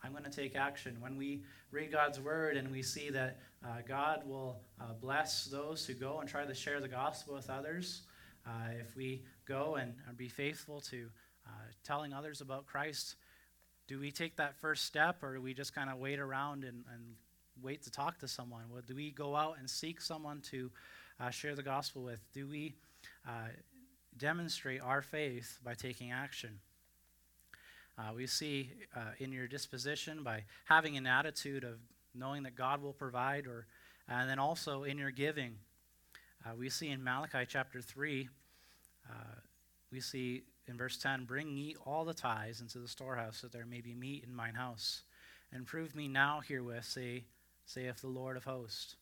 I'm 0.04 0.12
going 0.12 0.24
to 0.24 0.30
take 0.30 0.56
action. 0.56 0.98
When 1.00 1.18
we 1.18 1.44
read 1.72 1.92
God's 1.92 2.20
Word 2.20 2.58
and 2.58 2.72
we 2.72 2.82
see 2.82 3.10
that 3.10 3.40
uh, 3.64 3.82
God 3.88 4.22
will 4.26 4.62
uh, 4.80 4.94
bless 5.02 5.46
those 5.46 5.86
who 5.86 5.94
go 5.94 6.20
and 6.20 6.30
try 6.30 6.46
to 6.46 6.54
share 6.54 6.80
the 6.80 6.88
gospel 6.88 7.36
with 7.36 7.50
others, 7.50 8.02
uh, 8.48 8.72
if 8.80 8.96
we 8.96 9.24
go 9.46 9.76
and 9.76 9.94
be 10.18 10.30
faithful 10.30 10.82
to 10.82 11.10
telling 11.84 12.14
others 12.14 12.42
about 12.42 12.68
Christ, 12.68 13.16
do 13.88 14.00
we 14.00 14.12
take 14.12 14.36
that 14.36 14.56
first 14.56 14.86
step 14.86 15.24
or 15.24 15.34
do 15.34 15.42
we 15.42 15.56
just 15.56 15.74
kind 15.74 15.90
of 15.90 15.98
wait 15.98 16.20
around 16.20 16.64
and, 16.64 16.84
and, 16.94 17.16
wait 17.62 17.82
to 17.84 17.92
talk 17.92 18.18
to 18.18 18.28
someone? 18.28 18.62
Well, 18.72 18.82
do 18.88 18.96
we 18.96 19.12
go 19.12 19.36
out 19.36 19.58
and 19.60 19.70
seek 19.70 20.00
someone 20.00 20.40
to 20.52 20.72
uh, 21.20 21.30
share 21.30 21.56
the 21.56 21.64
gospel 21.64 22.04
with? 22.04 22.22
Do 22.34 22.48
we 22.48 22.74
uh, 23.28 23.50
demonstrate 24.18 24.82
our 24.82 25.02
faith 25.02 25.60
by 25.64 25.74
taking 25.74 26.12
action? 26.12 26.60
Uh, 27.98 28.14
we 28.16 28.28
see 28.28 28.72
uh, 28.96 29.12
in 29.20 29.32
your 29.32 29.48
disposition 29.48 30.24
by 30.24 30.44
having 30.66 30.96
an 30.96 31.06
attitude 31.06 31.64
of 31.64 31.80
knowing 32.16 32.44
that 32.44 32.56
God 32.56 32.82
will 32.82 32.94
provide, 32.94 33.46
or 33.46 33.68
and 34.08 34.30
then 34.30 34.40
also 34.40 34.84
in 34.84 34.98
your 34.98 35.12
giving. 35.12 35.56
Uh, 36.46 36.56
we 36.58 36.70
see 36.70 36.90
in 36.90 37.04
Malachi 37.04 37.46
chapter 37.48 37.82
3, 37.82 38.30
uh, 39.10 39.14
we 39.92 40.00
see 40.00 40.44
in 40.68 40.78
verse 40.78 40.98
10 40.98 41.26
Bring 41.26 41.58
ye 41.58 41.76
all 41.86 42.06
the 42.06 42.14
tithes 42.14 42.62
into 42.62 42.80
the 42.80 42.88
storehouse, 42.88 43.42
that 43.42 43.52
there 43.52 43.66
may 43.66 43.82
be 43.82 43.94
meat 43.94 44.24
in 44.26 44.34
mine 44.34 44.56
house. 44.56 45.02
And 45.52 45.66
prove 45.66 45.96
me 45.96 46.08
now 46.08 46.42
herewith, 46.48 46.86
say, 46.86 47.26
saith 47.66 48.02
the 48.02 48.08
Lord 48.08 48.38
of 48.38 48.46
hosts, 48.46 48.96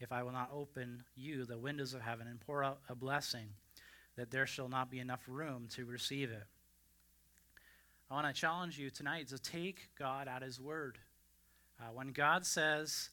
if 0.00 0.12
I 0.12 0.22
will 0.22 0.32
not 0.32 0.50
open 0.52 1.02
you 1.16 1.44
the 1.44 1.58
windows 1.58 1.94
of 1.94 2.00
heaven 2.00 2.26
and 2.26 2.40
pour 2.40 2.62
out 2.62 2.80
a 2.88 2.94
blessing, 2.94 3.48
that 4.16 4.30
there 4.30 4.46
shall 4.46 4.68
not 4.68 4.90
be 4.90 4.98
enough 4.98 5.22
room 5.26 5.68
to 5.74 5.84
receive 5.84 6.30
it. 6.30 6.44
I 8.10 8.14
want 8.14 8.26
to 8.26 8.40
challenge 8.40 8.78
you 8.78 8.90
tonight 8.90 9.28
to 9.28 9.38
take 9.38 9.90
God 9.98 10.28
at 10.28 10.42
His 10.42 10.60
word. 10.60 10.98
Uh, 11.80 11.92
when 11.92 12.08
God 12.08 12.46
says, 12.46 13.10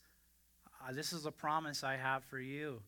uh, 0.88 0.94
This 0.94 1.12
is 1.14 1.26
a 1.26 1.32
promise 1.32 1.84
I 1.84 1.98
have 1.98 2.24
for 2.24 2.40
you, 2.40 2.82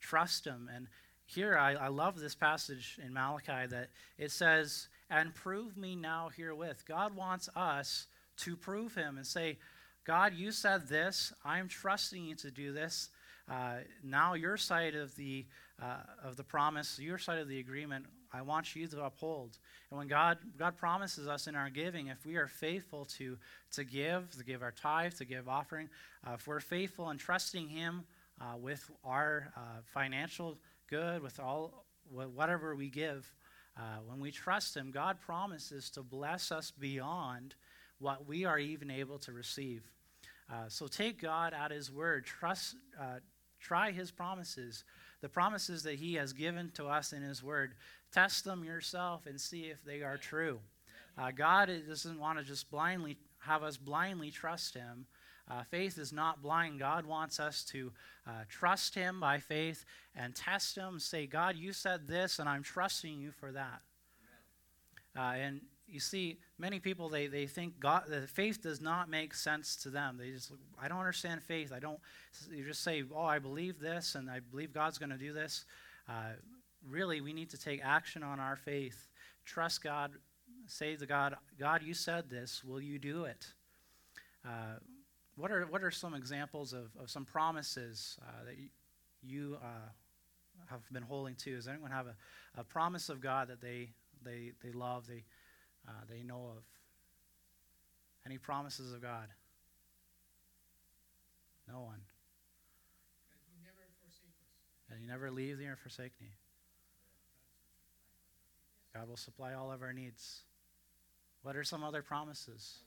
trust 0.00 0.46
Him 0.46 0.68
and 0.74 0.86
here, 1.26 1.56
I, 1.56 1.72
I 1.74 1.88
love 1.88 2.18
this 2.18 2.34
passage 2.34 2.98
in 3.04 3.12
Malachi 3.12 3.66
that 3.68 3.88
it 4.18 4.30
says, 4.30 4.88
And 5.10 5.34
prove 5.34 5.76
me 5.76 5.96
now 5.96 6.30
herewith. 6.36 6.84
God 6.86 7.16
wants 7.16 7.48
us 7.56 8.06
to 8.38 8.56
prove 8.56 8.94
him 8.94 9.16
and 9.16 9.26
say, 9.26 9.58
God, 10.04 10.34
you 10.34 10.52
said 10.52 10.88
this. 10.88 11.32
I'm 11.44 11.68
trusting 11.68 12.24
you 12.24 12.34
to 12.36 12.50
do 12.50 12.72
this. 12.72 13.08
Uh, 13.50 13.76
now, 14.02 14.34
your 14.34 14.56
side 14.56 14.94
of 14.94 15.14
the, 15.16 15.44
uh, 15.82 15.98
of 16.22 16.36
the 16.36 16.44
promise, 16.44 16.98
your 16.98 17.18
side 17.18 17.38
of 17.38 17.48
the 17.48 17.58
agreement, 17.58 18.06
I 18.32 18.42
want 18.42 18.74
you 18.74 18.86
to 18.88 19.04
uphold. 19.04 19.58
And 19.90 19.98
when 19.98 20.08
God, 20.08 20.38
God 20.58 20.76
promises 20.76 21.28
us 21.28 21.46
in 21.46 21.54
our 21.54 21.70
giving, 21.70 22.08
if 22.08 22.24
we 22.26 22.36
are 22.36 22.48
faithful 22.48 23.04
to, 23.16 23.38
to 23.72 23.84
give, 23.84 24.30
to 24.36 24.44
give 24.44 24.62
our 24.62 24.72
tithe, 24.72 25.14
to 25.14 25.24
give 25.24 25.48
offering, 25.48 25.88
uh, 26.26 26.32
if 26.34 26.46
we're 26.46 26.60
faithful 26.60 27.10
and 27.10 27.20
trusting 27.20 27.68
Him 27.68 28.04
uh, 28.40 28.56
with 28.56 28.90
our 29.04 29.52
uh, 29.56 29.60
financial 29.92 30.58
good, 30.88 31.22
with 31.22 31.38
all 31.38 31.84
whatever 32.10 32.74
we 32.74 32.88
give, 32.88 33.32
uh, 33.76 33.98
when 34.06 34.20
we 34.20 34.30
trust 34.30 34.76
Him, 34.76 34.90
God 34.90 35.20
promises 35.20 35.90
to 35.90 36.02
bless 36.02 36.50
us 36.50 36.70
beyond 36.70 37.54
what 37.98 38.26
we 38.26 38.44
are 38.44 38.58
even 38.58 38.90
able 38.90 39.18
to 39.20 39.32
receive. 39.32 39.82
Uh, 40.52 40.68
so 40.68 40.86
take 40.86 41.20
God 41.20 41.54
at 41.54 41.70
His 41.70 41.90
word. 41.90 42.24
Trust, 42.24 42.76
uh, 43.00 43.20
try 43.64 43.90
His 43.90 44.10
promises, 44.10 44.84
the 45.20 45.28
promises 45.28 45.82
that 45.82 45.96
He 45.96 46.14
has 46.14 46.32
given 46.32 46.70
to 46.74 46.86
us 46.86 47.12
in 47.12 47.22
His 47.22 47.42
word. 47.42 47.74
Test 48.12 48.44
them 48.44 48.62
yourself 48.62 49.26
and 49.26 49.40
see 49.40 49.62
if 49.62 49.82
they 49.84 50.02
are 50.02 50.18
true. 50.18 50.60
Uh, 51.16 51.30
God 51.30 51.70
doesn't 51.88 52.20
want 52.20 52.38
to 52.38 52.44
just 52.44 52.70
blindly 52.70 53.16
have 53.38 53.62
us 53.62 53.76
blindly 53.76 54.30
trust 54.30 54.74
Him. 54.74 55.06
Uh, 55.50 55.62
faith 55.62 55.98
is 55.98 56.12
not 56.12 56.42
blind. 56.42 56.78
God 56.78 57.04
wants 57.04 57.38
us 57.38 57.64
to 57.64 57.92
uh, 58.26 58.44
trust 58.48 58.94
Him 58.94 59.20
by 59.20 59.38
faith 59.38 59.84
and 60.14 60.34
test 60.34 60.76
Him. 60.76 60.98
Say, 60.98 61.26
God, 61.26 61.56
you 61.56 61.72
said 61.72 62.08
this, 62.08 62.38
and 62.38 62.48
I'm 62.48 62.62
trusting 62.62 63.18
you 63.18 63.30
for 63.32 63.52
that. 63.52 63.82
Uh, 65.16 65.34
and 65.36 65.60
you 65.88 66.00
see, 66.00 66.38
many 66.58 66.78
people 66.80 67.08
they, 67.08 67.26
they 67.26 67.46
think 67.46 67.78
God 67.78 68.04
the 68.08 68.26
faith 68.26 68.62
does 68.62 68.80
not 68.80 69.08
make 69.08 69.34
sense 69.34 69.76
to 69.76 69.90
them. 69.90 70.16
They 70.18 70.30
just 70.30 70.52
I 70.80 70.88
don't 70.88 70.98
understand 70.98 71.42
faith. 71.42 71.72
I 71.72 71.78
don't. 71.78 71.98
You 72.50 72.64
just 72.64 72.82
say, 72.82 73.04
oh, 73.14 73.24
I 73.24 73.38
believe 73.38 73.78
this, 73.80 74.14
and 74.14 74.30
I 74.30 74.40
believe 74.40 74.72
God's 74.72 74.98
going 74.98 75.10
to 75.10 75.18
do 75.18 75.32
this. 75.32 75.64
Uh, 76.08 76.32
really, 76.88 77.20
we 77.20 77.32
need 77.32 77.50
to 77.50 77.58
take 77.58 77.80
action 77.84 78.22
on 78.22 78.40
our 78.40 78.56
faith. 78.56 79.08
Trust 79.44 79.82
God. 79.82 80.12
Say 80.66 80.96
to 80.96 81.06
God, 81.06 81.34
God, 81.58 81.82
you 81.82 81.92
said 81.92 82.30
this. 82.30 82.64
Will 82.64 82.80
you 82.80 82.98
do 82.98 83.24
it? 83.24 83.46
Uh, 84.46 84.78
what 85.36 85.50
are, 85.50 85.64
what 85.66 85.82
are 85.82 85.90
some 85.90 86.14
examples 86.14 86.72
of, 86.72 86.90
of 86.98 87.10
some 87.10 87.24
promises 87.24 88.18
uh, 88.22 88.44
that 88.46 88.54
you, 89.22 89.58
uh, 89.62 89.88
have 90.66 90.80
been 90.92 91.02
holding 91.02 91.34
to? 91.36 91.56
Does 91.56 91.68
anyone 91.68 91.90
have 91.90 92.06
a, 92.06 92.14
a 92.60 92.64
promise 92.64 93.08
of 93.08 93.20
God 93.20 93.48
that 93.48 93.60
they, 93.60 93.90
they, 94.22 94.52
they 94.62 94.72
love, 94.72 95.06
they, 95.06 95.24
uh, 95.88 95.92
they 96.08 96.22
know 96.22 96.52
of? 96.56 96.64
Any 98.26 98.38
promises 98.38 98.92
of 98.92 99.02
God? 99.02 99.28
No 101.68 101.80
one. 101.80 102.00
And 104.90 105.02
you 105.02 105.08
never 105.08 105.30
leave 105.30 105.58
me 105.58 105.66
or 105.66 105.76
forsake 105.76 106.12
me. 106.20 106.28
God 108.94 109.08
will 109.08 109.16
supply 109.16 109.54
all 109.54 109.72
of 109.72 109.82
our 109.82 109.92
needs. 109.92 110.42
What 111.42 111.56
are 111.56 111.64
some 111.64 111.82
other 111.82 112.00
promises? 112.00 112.78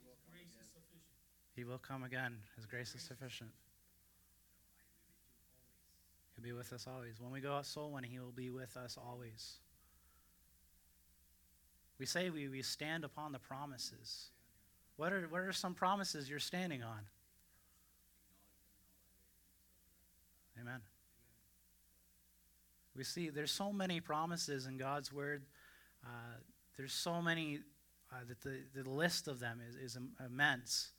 He 1.55 1.63
will 1.63 1.79
come 1.79 2.03
again. 2.03 2.37
His 2.55 2.65
grace 2.65 2.95
is 2.95 3.01
sufficient. 3.01 3.49
He'll 6.35 6.43
be 6.43 6.53
with 6.53 6.71
us 6.71 6.87
always. 6.87 7.19
When 7.19 7.31
we 7.31 7.41
go 7.41 7.53
out 7.53 7.65
soul 7.65 7.91
winning, 7.91 8.11
He 8.11 8.19
will 8.19 8.31
be 8.31 8.49
with 8.49 8.77
us 8.77 8.97
always. 8.97 9.57
We 11.99 12.05
say 12.05 12.29
we, 12.29 12.47
we 12.47 12.61
stand 12.61 13.03
upon 13.03 13.31
the 13.31 13.39
promises. 13.39 14.29
What 14.97 15.13
are, 15.13 15.27
what 15.29 15.41
are 15.41 15.51
some 15.51 15.73
promises 15.73 16.29
you're 16.29 16.39
standing 16.39 16.83
on? 16.83 16.99
Amen. 20.61 20.81
We 22.95 23.03
see 23.03 23.29
there's 23.29 23.51
so 23.51 23.71
many 23.71 23.99
promises 23.99 24.65
in 24.65 24.77
God's 24.77 25.13
Word. 25.13 25.43
Uh, 26.03 26.37
there's 26.77 26.93
so 26.93 27.21
many 27.21 27.59
uh, 28.11 28.15
that 28.27 28.41
the, 28.41 28.61
the 28.81 28.89
list 28.89 29.27
of 29.27 29.39
them 29.39 29.61
is, 29.67 29.75
is 29.75 29.97
immense. 30.25 30.91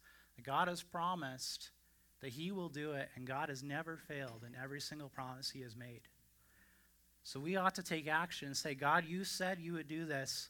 God 0.44 0.68
has 0.68 0.82
promised 0.82 1.70
that 2.20 2.30
He 2.30 2.52
will 2.52 2.68
do 2.68 2.92
it, 2.92 3.08
and 3.16 3.26
God 3.26 3.48
has 3.48 3.62
never 3.62 3.96
failed 3.96 4.44
in 4.46 4.54
every 4.60 4.80
single 4.80 5.08
promise 5.08 5.50
He 5.50 5.62
has 5.62 5.76
made. 5.76 6.02
So 7.24 7.40
we 7.40 7.56
ought 7.56 7.74
to 7.74 7.82
take 7.82 8.08
action 8.08 8.46
and 8.46 8.56
say, 8.56 8.74
God, 8.74 9.04
you 9.06 9.24
said 9.24 9.58
you 9.60 9.74
would 9.74 9.88
do 9.88 10.04
this. 10.04 10.48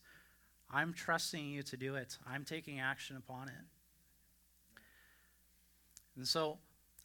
I'm 0.71 0.93
trusting 0.93 1.49
you 1.49 1.63
to 1.63 1.77
do 1.77 1.97
it. 1.97 2.19
I'm 2.27 2.45
taking 2.45 2.79
action 2.81 3.17
upon 3.17 3.49
it. 3.49 3.65
And 6.17 6.27
so 6.27 6.59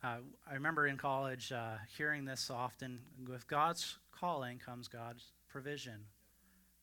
uh, 0.04 0.18
I 0.50 0.54
remember 0.56 0.88
in 0.88 0.98
college 0.98 1.52
uh, 1.52 1.76
hearing 1.98 2.26
this 2.26 2.50
often. 2.50 3.00
With 3.28 3.48
God's 3.48 3.98
calling 4.12 4.60
comes 4.60 4.88
God's 4.90 5.24
provision. 5.48 6.02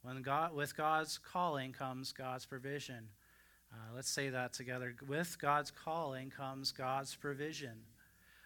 When 0.03 0.23
God, 0.23 0.55
with 0.55 0.75
God's 0.75 1.19
calling 1.19 1.73
comes 1.73 2.12
God's 2.12 2.47
provision. 2.47 3.09
Uh, 3.73 3.95
let's 3.95 4.09
say 4.09 4.31
that 4.31 4.55
together. 4.55 4.95
With 5.07 5.37
God's 5.38 5.71
calling 5.71 6.31
comes 6.31 6.73
God's 6.73 7.14
provision. 7.14 7.83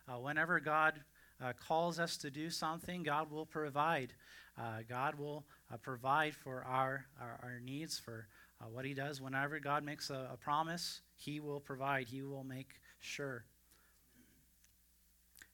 Uh, 0.09 0.19
whenever 0.19 0.59
God 0.59 1.01
uh, 1.43 1.53
calls 1.53 2.01
us 2.01 2.17
to 2.19 2.31
do 2.31 2.51
something, 2.51 3.05
God 3.05 3.31
will 3.31 3.47
provide. 3.47 4.13
Uh, 4.59 4.79
God 4.89 5.17
will 5.17 5.45
uh, 5.73 5.77
provide 5.77 6.35
for 6.35 6.65
our, 6.65 7.07
our, 7.21 7.41
our 7.43 7.61
needs, 7.65 7.99
for 7.99 8.27
uh, 8.61 8.67
what 8.67 8.85
He 8.85 8.95
does. 8.95 9.21
Whenever 9.21 9.59
God 9.59 9.85
makes 9.85 10.11
a, 10.11 10.31
a 10.33 10.37
promise, 10.37 11.01
He 11.17 11.41
will 11.41 11.61
provide, 11.61 12.07
He 12.07 12.23
will 12.23 12.45
make 12.45 12.81
sure. 13.01 13.45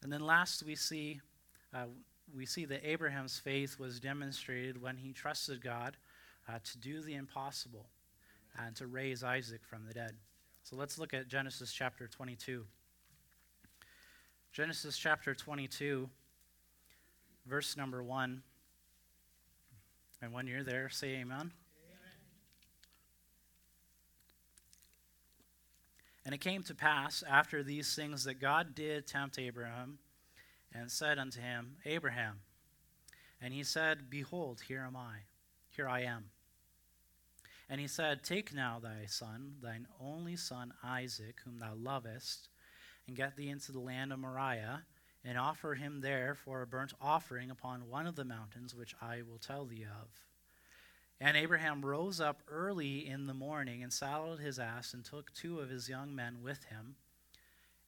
And 0.02 0.12
then 0.12 0.20
last, 0.20 0.62
we 0.64 0.76
see 0.76 1.20
we 2.34 2.46
see 2.46 2.64
that 2.66 2.88
Abraham's 2.88 3.38
faith 3.38 3.78
was 3.78 4.00
demonstrated 4.00 4.80
when 4.80 4.96
he 4.96 5.12
trusted 5.12 5.62
God 5.62 5.96
uh, 6.48 6.58
to 6.64 6.78
do 6.78 7.00
the 7.00 7.14
impossible 7.14 7.86
and 8.58 8.74
to 8.76 8.86
raise 8.86 9.22
Isaac 9.22 9.60
from 9.68 9.84
the 9.86 9.94
dead. 9.94 10.12
So 10.62 10.76
let's 10.76 10.98
look 10.98 11.14
at 11.14 11.28
Genesis 11.28 11.72
chapter 11.72 12.06
22. 12.06 12.64
Genesis 14.52 14.98
chapter 14.98 15.34
22, 15.34 16.08
verse 17.46 17.76
number 17.76 18.02
1. 18.02 18.42
And 20.22 20.32
when 20.32 20.46
you're 20.46 20.62
there, 20.62 20.88
say 20.88 21.14
amen. 21.14 21.38
amen. 21.38 21.52
And 26.24 26.34
it 26.34 26.40
came 26.40 26.62
to 26.64 26.74
pass 26.74 27.24
after 27.28 27.62
these 27.62 27.94
things 27.94 28.24
that 28.24 28.40
God 28.40 28.74
did 28.74 29.06
tempt 29.06 29.38
Abraham 29.38 29.98
and 30.72 30.90
said 30.90 31.18
unto 31.18 31.40
him, 31.40 31.76
Abraham. 31.84 32.40
And 33.40 33.54
he 33.54 33.64
said, 33.64 34.10
Behold, 34.10 34.62
here 34.68 34.84
am 34.86 34.96
I, 34.96 35.20
here 35.70 35.88
I 35.88 36.02
am. 36.02 36.26
And 37.70 37.80
he 37.80 37.86
said, 37.86 38.22
Take 38.22 38.52
now 38.52 38.78
thy 38.82 39.06
son, 39.06 39.54
thine 39.62 39.86
only 40.00 40.36
son 40.36 40.74
Isaac, 40.84 41.36
whom 41.44 41.58
thou 41.58 41.74
lovest, 41.74 42.48
and 43.06 43.16
get 43.16 43.36
thee 43.36 43.48
into 43.48 43.72
the 43.72 43.80
land 43.80 44.12
of 44.12 44.18
Moriah, 44.18 44.82
and 45.24 45.38
offer 45.38 45.74
him 45.74 46.00
there 46.00 46.34
for 46.34 46.62
a 46.62 46.66
burnt 46.66 46.92
offering 47.00 47.50
upon 47.50 47.88
one 47.88 48.06
of 48.06 48.16
the 48.16 48.24
mountains 48.24 48.74
which 48.74 48.94
I 49.00 49.22
will 49.22 49.38
tell 49.38 49.64
thee 49.64 49.84
of. 49.84 50.08
And 51.20 51.36
Abraham 51.36 51.84
rose 51.84 52.20
up 52.20 52.42
early 52.48 53.06
in 53.06 53.26
the 53.26 53.34
morning, 53.34 53.82
and 53.82 53.92
saddled 53.92 54.40
his 54.40 54.58
ass, 54.58 54.94
and 54.94 55.04
took 55.04 55.32
two 55.34 55.60
of 55.60 55.68
his 55.68 55.88
young 55.88 56.14
men 56.14 56.38
with 56.42 56.64
him, 56.64 56.96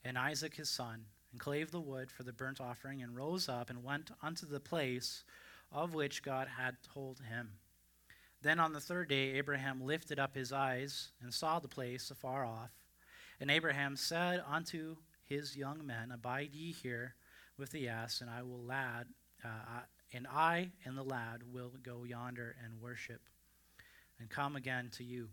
and 0.04 0.18
Isaac 0.18 0.56
his 0.56 0.68
son 0.68 1.06
and 1.30 1.40
clave 1.40 1.70
the 1.70 1.80
wood 1.80 2.10
for 2.10 2.24
the 2.24 2.32
burnt 2.32 2.60
offering, 2.60 3.02
and 3.02 3.16
rose 3.16 3.48
up 3.48 3.70
and 3.70 3.82
went 3.82 4.10
unto 4.22 4.46
the 4.46 4.60
place 4.60 5.24
of 5.72 5.94
which 5.94 6.22
God 6.22 6.46
had 6.58 6.76
told 6.82 7.20
him. 7.20 7.52
Then 8.42 8.60
on 8.60 8.74
the 8.74 8.80
third 8.80 9.08
day, 9.08 9.32
Abraham 9.32 9.80
lifted 9.80 10.18
up 10.18 10.34
his 10.34 10.52
eyes 10.52 11.12
and 11.22 11.32
saw 11.32 11.58
the 11.58 11.68
place 11.68 12.10
afar 12.10 12.44
off. 12.44 12.72
And 13.40 13.50
Abraham 13.50 13.96
said 13.96 14.42
unto 14.46 14.96
his 15.24 15.56
young 15.56 15.86
men, 15.86 16.10
Abide 16.12 16.52
ye 16.52 16.72
here 16.72 17.14
with 17.62 17.70
the 17.70 17.86
ass, 17.86 18.20
and 18.20 18.28
I 18.28 18.42
will 18.42 18.64
lad, 18.64 19.06
uh, 19.44 19.82
and 20.12 20.26
I 20.26 20.72
and 20.84 20.98
the 20.98 21.04
lad 21.04 21.42
will 21.52 21.70
go 21.80 22.02
yonder 22.02 22.56
and 22.64 22.82
worship, 22.82 23.20
and 24.18 24.28
come 24.28 24.56
again 24.56 24.90
to 24.96 25.04
you. 25.04 25.28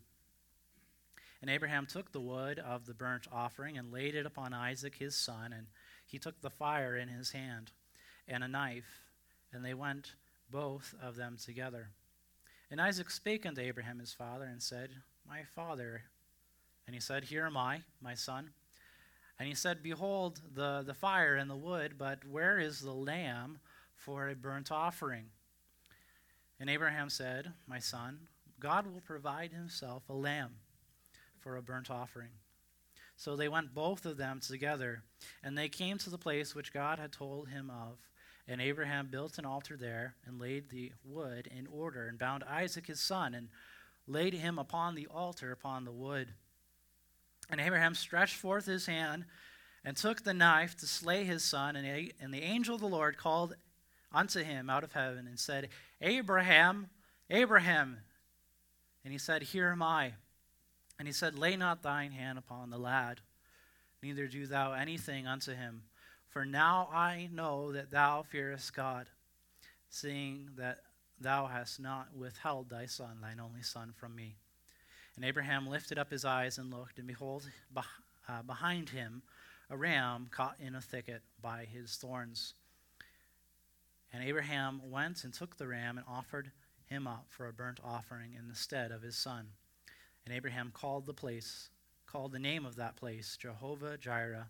And 1.42 1.50
Abraham 1.50 1.88
took 1.88 2.12
the 2.12 2.22
wood 2.22 2.60
of 2.60 2.86
the 2.86 2.94
burnt 2.94 3.26
offering 3.34 3.80
and 3.80 3.92
laid 3.92 4.13
it 4.13 4.28
upon 4.28 4.54
Isaac 4.54 4.94
his 5.00 5.15
son, 5.15 5.54
and 5.54 5.65
he 6.06 6.20
took 6.20 6.39
the 6.39 6.52
fire 6.52 6.96
in 6.96 7.08
his 7.08 7.32
hand 7.32 7.72
and 8.28 8.44
a 8.44 8.48
knife, 8.48 9.02
and 9.52 9.65
they 9.65 9.74
went 9.74 10.13
both 10.52 10.94
of 11.02 11.15
them 11.15 11.36
together. 11.44 11.89
And 12.70 12.80
Isaac 12.80 13.10
spake 13.10 13.48
unto 13.48 13.62
Abraham 13.62 13.98
his 13.98 14.13
father, 14.13 14.46
and 14.46 14.62
said, 14.62 14.92
My 15.28 15.42
father. 15.56 16.04
And 16.86 16.94
he 16.94 17.02
said, 17.02 17.24
Here 17.24 17.48
am 17.48 17.58
I, 17.58 17.82
my 18.00 18.13
son. 18.13 18.52
And 19.39 19.47
he 19.47 19.56
said, 19.56 19.82
Behold 19.82 20.41
the, 20.54 20.84
the 20.86 20.93
fire 20.93 21.36
and 21.36 21.49
the 21.49 21.56
wood, 21.56 21.95
but 21.97 22.25
where 22.25 22.60
is 22.60 22.82
the 22.82 22.93
lamb 22.93 23.60
for 23.95 24.28
a 24.28 24.36
burnt 24.36 24.71
offering? 24.71 25.28
And 26.60 26.69
Abraham 26.69 27.10
said, 27.10 27.54
My 27.65 27.80
son, 27.80 28.28
God 28.60 28.86
will 28.86 28.99
provide 28.99 29.54
himself 29.54 30.04
a 30.10 30.13
lamb 30.13 30.56
for 31.39 31.56
a 31.56 31.62
burnt 31.62 31.89
offering. 31.89 32.32
So 33.15 33.36
they 33.36 33.49
went 33.49 33.73
both 33.73 34.06
of 34.06 34.17
them 34.17 34.39
together, 34.41 35.04
and 35.43 35.58
they 35.58 35.69
came 35.69 35.97
to 35.99 36.10
the 36.10 36.17
place 36.17 36.54
which 36.54 36.73
God 36.73 36.99
had 36.99 37.12
told 37.12 37.49
him 37.49 37.69
of. 37.69 37.97
And 38.47 38.62
Abraham 38.62 39.08
built 39.12 39.38
an 39.38 39.45
altar 39.45 39.78
there, 39.78 40.15
and 40.25 40.39
laid 40.39 40.69
the 40.69 40.91
wood 41.04 41.47
in 41.47 41.67
order, 41.67 42.08
and 42.08 42.17
bound 42.17 42.43
Isaac 42.43 42.88
his 42.88 42.99
son, 42.99 43.34
and 43.34 43.49
laid 44.08 44.34
him 44.34 44.58
upon 44.58 44.95
the 44.95 45.08
altar 45.08 45.52
upon 45.52 45.86
the 45.86 45.91
wood. 45.91 46.34
And 47.49 47.59
Abraham 47.59 47.95
stretched 47.95 48.35
forth 48.35 48.65
his 48.65 48.85
hand, 48.85 49.25
and 49.83 49.95
took 49.95 50.23
the 50.23 50.33
knife 50.33 50.75
to 50.77 50.85
slay 50.85 51.23
his 51.23 51.43
son. 51.43 51.75
And, 51.75 52.12
and 52.21 52.33
the 52.33 52.43
angel 52.43 52.75
of 52.75 52.81
the 52.81 52.88
Lord 52.88 53.17
called 53.17 53.55
unto 54.13 54.43
him 54.43 54.69
out 54.69 54.83
of 54.83 54.93
heaven, 54.93 55.25
and 55.27 55.39
said, 55.39 55.69
Abraham, 56.01 56.89
Abraham. 57.29 57.99
And 59.03 59.13
he 59.13 59.19
said, 59.19 59.43
Here 59.43 59.69
am 59.69 59.81
I. 59.81 60.13
And 60.99 61.07
he 61.07 61.13
said, 61.13 61.39
Lay 61.39 61.55
not 61.55 61.81
thine 61.81 62.12
hand 62.12 62.38
upon 62.38 62.69
the 62.69 62.77
lad, 62.77 63.21
neither 64.03 64.27
do 64.27 64.45
thou 64.45 64.73
anything 64.73 65.25
unto 65.25 65.53
him. 65.55 65.83
For 66.29 66.45
now 66.45 66.89
I 66.91 67.29
know 67.31 67.71
that 67.71 67.89
thou 67.89 68.23
fearest 68.23 68.75
God, 68.75 69.07
seeing 69.89 70.49
that 70.57 70.79
thou 71.19 71.47
hast 71.47 71.79
not 71.79 72.15
withheld 72.15 72.69
thy 72.69 72.85
son, 72.85 73.19
thine 73.21 73.39
only 73.39 73.63
son, 73.63 73.93
from 73.95 74.15
me. 74.15 74.35
And 75.19 75.25
Abraham 75.25 75.67
lifted 75.67 75.99
up 75.99 76.12
his 76.12 76.23
eyes 76.23 76.58
and 76.58 76.71
looked, 76.71 76.97
and 76.97 77.05
behold, 77.05 77.43
uh, 77.75 78.41
behind 78.43 78.88
him 78.88 79.21
a 79.69 79.75
ram 79.75 80.29
caught 80.32 80.55
in 80.62 80.75
a 80.75 80.82
thicket 80.82 81.23
by 81.41 81.65
his 81.65 81.97
thorns. 81.97 82.53
And 84.13 84.23
Abraham 84.23 84.79
went 84.89 85.25
and 85.25 85.34
took 85.34 85.58
the 85.58 85.67
ram 85.67 85.97
and 85.97 86.08
offered 86.08 86.53
him 86.86 87.05
up 87.05 87.25
for 87.27 87.49
a 87.49 87.51
burnt 87.51 87.82
offering 87.84 88.34
in 88.34 88.47
the 88.47 88.55
stead 88.55 88.91
of 88.91 89.01
his 89.01 89.17
son. 89.17 89.47
And 90.25 90.34
Abraham 90.34 90.71
called 90.73 91.05
the 91.05 91.13
place, 91.13 91.67
called 92.08 92.32
the 92.32 92.39
name 92.39 92.65
of 92.65 92.77
that 92.77 92.95
place 92.95 93.36
Jehovah 93.36 93.97
Jireh, 93.97 94.47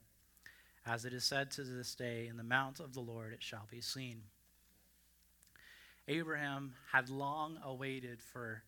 as 0.85 1.03
it 1.03 1.13
is 1.13 1.23
said 1.23 1.49
to 1.49 1.63
this 1.63 1.95
day, 1.95 2.27
In 2.27 2.37
the 2.37 2.43
mount 2.43 2.79
of 2.79 2.93
the 2.93 3.01
Lord 3.01 3.33
it 3.33 3.41
shall 3.41 3.65
be 3.71 3.81
seen. 3.81 4.21
Abraham 6.07 6.75
had 6.91 7.09
long 7.09 7.57
awaited 7.63 8.21
for 8.21 8.61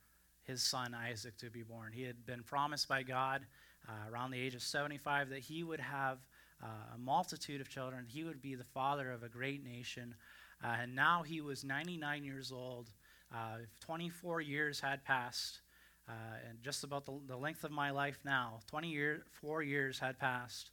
his 0.44 0.64
son 0.64 0.94
Isaac 0.94 1.38
to 1.38 1.50
be 1.50 1.64
born. 1.64 1.92
He 1.94 2.04
had 2.04 2.26
been 2.26 2.44
promised 2.44 2.88
by 2.88 3.04
God 3.04 3.46
uh, 3.88 4.12
around 4.12 4.32
the 4.32 4.40
age 4.40 4.56
of 4.56 4.62
75 4.62 5.30
that 5.30 5.40
he 5.40 5.64
would 5.64 5.80
have 5.80 6.20
uh, 6.64 6.68
a 6.96 6.98
multitude 6.98 7.62
of 7.62 7.70
children. 7.70 8.06
He 8.08 8.24
would 8.24 8.42
be 8.42 8.56
the 8.56 8.64
father 8.64 9.12
of 9.12 9.24
a 9.24 9.30
great 9.30 9.64
nation. 9.64 10.16
Uh, 10.64 10.76
and 10.82 10.96
now 10.96 11.24
he 11.24 11.42
was 11.42 11.64
99 11.64 12.24
years 12.24 12.52
old. 12.52 12.90
Uh, 13.34 13.60
24 13.80 14.42
years 14.42 14.80
had 14.80 15.04
passed 15.04 15.62
uh, 16.08 16.50
and 16.50 16.62
just 16.64 16.84
about 16.84 17.06
the, 17.06 17.14
the 17.28 17.38
length 17.38 17.64
of 17.64 17.72
my 17.72 17.92
life 17.92 18.20
now. 18.26 18.60
24 18.68 19.64
years, 19.64 19.70
years 19.70 20.00
had 20.00 20.20
passed, 20.20 20.72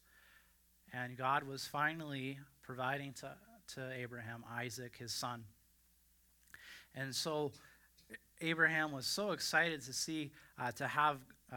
and 0.92 1.16
God 1.16 1.44
was 1.44 1.66
finally 1.66 2.38
providing 2.62 3.12
to, 3.14 3.30
to 3.74 3.92
Abraham 3.92 4.44
Isaac, 4.50 4.96
his 4.98 5.12
son. 5.12 5.44
And 6.94 7.14
so 7.14 7.52
Abraham 8.40 8.92
was 8.92 9.06
so 9.06 9.32
excited 9.32 9.82
to 9.82 9.92
see, 9.92 10.30
uh, 10.58 10.72
to 10.72 10.86
have 10.86 11.18
uh, 11.52 11.56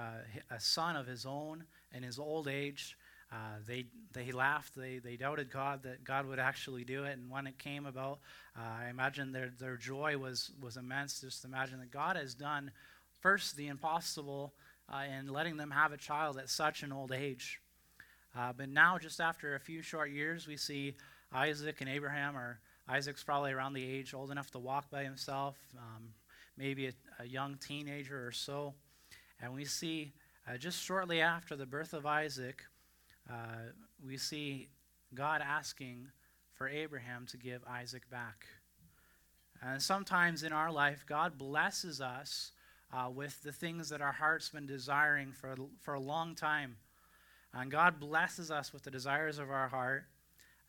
a 0.50 0.60
son 0.60 0.96
of 0.96 1.08
his 1.08 1.26
own 1.26 1.64
in 1.94 2.04
his 2.04 2.20
old 2.20 2.48
age. 2.48 2.98
Uh, 3.32 3.36
they, 3.66 3.86
they 4.12 4.32
laughed, 4.32 4.76
they, 4.76 4.98
they 4.98 5.16
doubted 5.16 5.52
God 5.52 5.84
that 5.84 6.04
God 6.04 6.26
would 6.28 6.40
actually 6.40 6.84
do 6.84 7.06
it. 7.06 7.18
And 7.18 7.30
when 7.30 7.48
it 7.48 7.58
came 7.58 7.86
about, 7.86 8.20
uh, 8.58 8.86
I 8.86 8.90
imagine 8.90 9.32
their, 9.32 9.52
their 9.58 9.78
joy 9.78 10.18
was, 10.18 10.52
was 10.62 10.76
immense. 10.76 11.22
Just 11.22 11.46
imagine 11.46 11.80
that 11.80 11.92
God 11.92 12.18
has 12.18 12.34
done 12.34 12.72
first 13.22 13.56
the 13.56 13.68
impossible 13.68 14.54
uh, 14.92 15.04
in 15.18 15.28
letting 15.28 15.56
them 15.56 15.72
have 15.72 15.94
a 15.94 15.98
child 15.98 16.38
at 16.38 16.50
such 16.50 16.84
an 16.84 16.92
old 16.92 17.14
age. 17.14 17.62
Uh, 18.38 18.52
but 18.56 18.70
now, 18.70 18.98
just 18.98 19.20
after 19.22 19.56
a 19.56 19.60
few 19.60 19.82
short 19.82 20.10
years, 20.10 20.48
we 20.48 20.58
see 20.58 20.96
Isaac 21.34 21.82
and 21.82 21.90
Abraham, 21.90 22.36
or 22.36 22.60
Isaac's 22.88 23.24
probably 23.24 23.52
around 23.52 23.74
the 23.74 23.84
age 23.84 24.14
old 24.14 24.32
enough 24.32 24.52
to 24.52 24.60
walk 24.60 24.90
by 24.90 25.04
himself, 25.04 25.58
um, 25.78 26.10
maybe 26.58 26.88
a, 26.88 26.94
a, 27.20 27.26
young 27.26 27.58
teenager 27.58 28.26
or 28.26 28.32
so. 28.32 28.74
And 29.42 29.54
we 29.54 29.66
see 29.66 30.14
uh, 30.48 30.58
just 30.58 30.82
shortly 30.82 31.22
after 31.22 31.56
the 31.56 31.66
birth 31.66 31.94
of 31.94 32.06
Isaac, 32.06 32.64
uh, 33.30 33.72
we 34.06 34.18
see 34.18 34.70
God 35.14 35.42
asking 35.42 36.08
for 36.54 36.68
Abraham 36.68 37.26
to 37.28 37.38
give 37.38 37.62
Isaac 37.68 38.10
back. 38.10 38.46
And 39.62 39.82
sometimes 39.82 40.44
in 40.44 40.54
our 40.54 40.72
life, 40.72 41.06
God 41.08 41.38
blesses 41.38 42.02
us 42.02 42.52
uh, 42.94 43.10
with 43.14 43.42
the 43.44 43.52
things 43.52 43.90
that 43.90 44.02
our 44.02 44.12
heart's 44.12 44.50
been 44.50 44.66
desiring 44.66 45.32
for, 45.32 45.56
for 45.80 45.94
a 45.94 46.00
long 46.00 46.36
time. 46.36 46.78
And 47.54 47.70
God 47.70 48.00
blesses 48.00 48.50
us 48.50 48.74
with 48.74 48.84
the 48.84 48.92
desires 48.92 49.38
of 49.38 49.50
our 49.50 49.68
heart. 49.68 50.06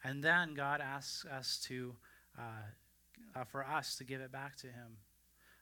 And 0.04 0.22
then 0.22 0.54
God 0.54 0.80
asks 0.80 1.24
us 1.24 1.60
to, 1.68 1.94
uh, 2.38 3.38
uh, 3.38 3.44
for 3.44 3.64
us 3.64 3.96
to 3.96 4.04
give 4.04 4.20
it 4.20 4.32
back 4.32 4.56
to 4.56 4.66
Him. 4.66 4.98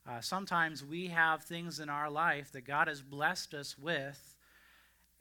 Uh, 0.09 0.21
sometimes 0.21 0.85
we 0.85 1.09
have 1.09 1.43
things 1.43 1.79
in 1.79 1.89
our 1.89 2.11
life 2.11 2.53
that 2.53 2.63
God 2.63 2.89
has 2.89 3.03
blessed 3.03 3.55
us 3.55 3.79
with, 3.79 4.37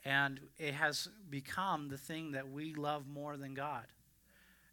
and 0.06 0.40
it 0.58 0.74
has 0.74 1.10
become 1.30 1.90
the 1.90 1.98
thing 1.98 2.32
that 2.32 2.50
we 2.50 2.74
love 2.74 3.08
more 3.08 3.38
than 3.38 3.54
God. 3.54 3.86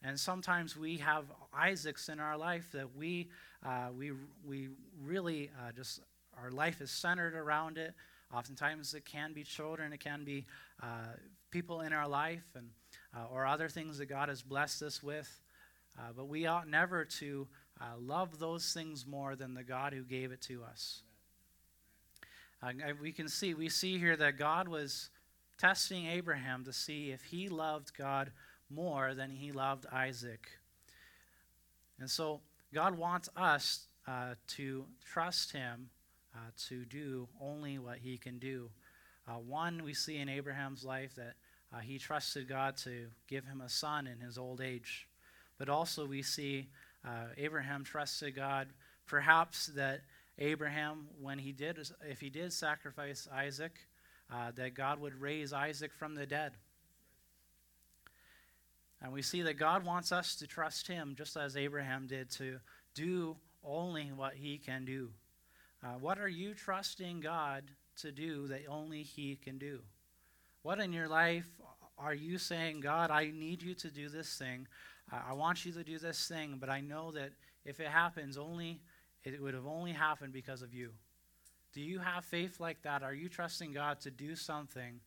And 0.02 0.18
sometimes 0.18 0.76
we 0.76 0.98
have 0.98 1.24
Isaacs 1.52 2.08
in 2.08 2.20
our 2.20 2.36
life 2.36 2.70
that 2.72 2.94
we, 2.94 3.28
uh, 3.64 3.88
we, 3.96 4.12
we 4.46 4.68
really 5.02 5.50
uh, 5.58 5.72
just, 5.72 6.00
our 6.40 6.50
life 6.50 6.80
is 6.80 6.90
centered 6.90 7.34
around 7.34 7.76
it. 7.76 7.92
Oftentimes 8.32 8.94
it 8.94 9.04
can 9.04 9.32
be 9.32 9.42
children, 9.42 9.92
it 9.92 10.00
can 10.00 10.24
be 10.24 10.46
uh, 10.82 11.14
people 11.50 11.80
in 11.80 11.92
our 11.92 12.06
life, 12.06 12.44
and, 12.54 12.68
uh, 13.16 13.26
or 13.32 13.46
other 13.46 13.68
things 13.68 13.98
that 13.98 14.06
God 14.06 14.28
has 14.28 14.42
blessed 14.42 14.82
us 14.82 15.02
with. 15.02 15.40
Uh, 15.98 16.12
but 16.14 16.28
we 16.28 16.46
ought 16.46 16.68
never 16.68 17.04
to 17.04 17.48
uh, 17.80 17.98
love 17.98 18.38
those 18.38 18.72
things 18.72 19.06
more 19.06 19.36
than 19.36 19.54
the 19.54 19.62
God 19.62 19.92
who 19.92 20.02
gave 20.02 20.32
it 20.32 20.40
to 20.42 20.62
us. 20.64 21.02
we 23.00 23.12
can 23.12 23.28
see, 23.28 23.54
we 23.54 23.68
see 23.68 23.98
here 23.98 24.16
that 24.16 24.38
God 24.38 24.68
was 24.68 25.10
testing 25.58 26.06
Abraham 26.06 26.64
to 26.64 26.72
see 26.72 27.10
if 27.10 27.22
he 27.22 27.48
loved 27.48 27.96
God 27.96 28.32
more 28.70 29.14
than 29.14 29.30
he 29.30 29.52
loved 29.52 29.86
Isaac. 29.92 30.48
And 31.98 32.10
so 32.10 32.40
God 32.74 32.96
wants 32.96 33.28
us 33.36 33.86
uh, 34.06 34.34
to 34.48 34.84
trust 35.04 35.52
him 35.52 35.88
uh, 36.34 36.50
to 36.68 36.84
do 36.84 37.28
only 37.40 37.78
what 37.78 37.98
he 37.98 38.18
can 38.18 38.38
do. 38.38 38.70
Uh, 39.28 39.34
one, 39.34 39.82
we 39.82 39.94
see 39.94 40.18
in 40.18 40.28
Abraham's 40.28 40.84
life 40.84 41.14
that 41.16 41.34
uh, 41.74 41.80
he 41.80 41.98
trusted 41.98 42.48
God 42.48 42.76
to 42.78 43.06
give 43.28 43.44
him 43.44 43.60
a 43.60 43.68
son 43.68 44.06
in 44.06 44.20
his 44.20 44.38
old 44.38 44.60
age. 44.60 45.08
But 45.58 45.68
also, 45.68 46.06
we 46.06 46.22
see 46.22 46.68
uh, 47.06 47.26
Abraham 47.36 47.84
trusted 47.84 48.34
God, 48.34 48.68
perhaps 49.06 49.66
that 49.68 50.00
Abraham, 50.38 51.06
when 51.20 51.38
he 51.38 51.52
did, 51.52 51.78
if 52.08 52.20
he 52.20 52.28
did 52.28 52.52
sacrifice 52.52 53.28
Isaac, 53.32 53.72
uh, 54.32 54.50
that 54.56 54.74
God 54.74 55.00
would 55.00 55.20
raise 55.20 55.52
Isaac 55.52 55.92
from 55.94 56.14
the 56.14 56.26
dead. 56.26 56.52
And 59.00 59.12
we 59.12 59.22
see 59.22 59.42
that 59.42 59.58
God 59.58 59.84
wants 59.84 60.10
us 60.10 60.36
to 60.36 60.46
trust 60.46 60.88
him 60.88 61.14
just 61.16 61.36
as 61.36 61.56
Abraham 61.56 62.06
did 62.06 62.30
to 62.32 62.58
do 62.94 63.36
only 63.62 64.10
what 64.14 64.34
he 64.34 64.58
can 64.58 64.84
do. 64.84 65.10
Uh, 65.82 65.98
what 66.00 66.18
are 66.18 66.28
you 66.28 66.54
trusting 66.54 67.20
God 67.20 67.64
to 68.00 68.10
do 68.10 68.48
that 68.48 68.62
only 68.68 69.02
he 69.02 69.36
can 69.36 69.58
do? 69.58 69.80
What 70.62 70.80
in 70.80 70.92
your 70.92 71.08
life 71.08 71.46
are 71.98 72.14
you 72.14 72.38
saying, 72.38 72.80
God, 72.80 73.10
I 73.10 73.30
need 73.32 73.62
you 73.62 73.74
to 73.74 73.90
do 73.90 74.08
this 74.08 74.36
thing? 74.36 74.66
I 75.10 75.32
want 75.34 75.64
you 75.64 75.72
to 75.72 75.84
do 75.84 75.98
this 75.98 76.26
thing, 76.26 76.56
but 76.58 76.68
I 76.68 76.80
know 76.80 77.12
that 77.12 77.30
if 77.64 77.80
it 77.80 77.88
happens, 77.88 78.36
only 78.36 78.80
it 79.24 79.40
would 79.40 79.54
have 79.54 79.66
only 79.66 79.92
happened 79.92 80.32
because 80.32 80.62
of 80.62 80.74
you. 80.74 80.90
Do 81.72 81.80
you 81.80 81.98
have 81.98 82.24
faith 82.24 82.58
like 82.60 82.82
that? 82.82 83.02
Are 83.02 83.14
you 83.14 83.28
trusting 83.28 83.72
God 83.72 84.00
to 84.00 84.10
do 84.10 84.34
something 84.34 85.00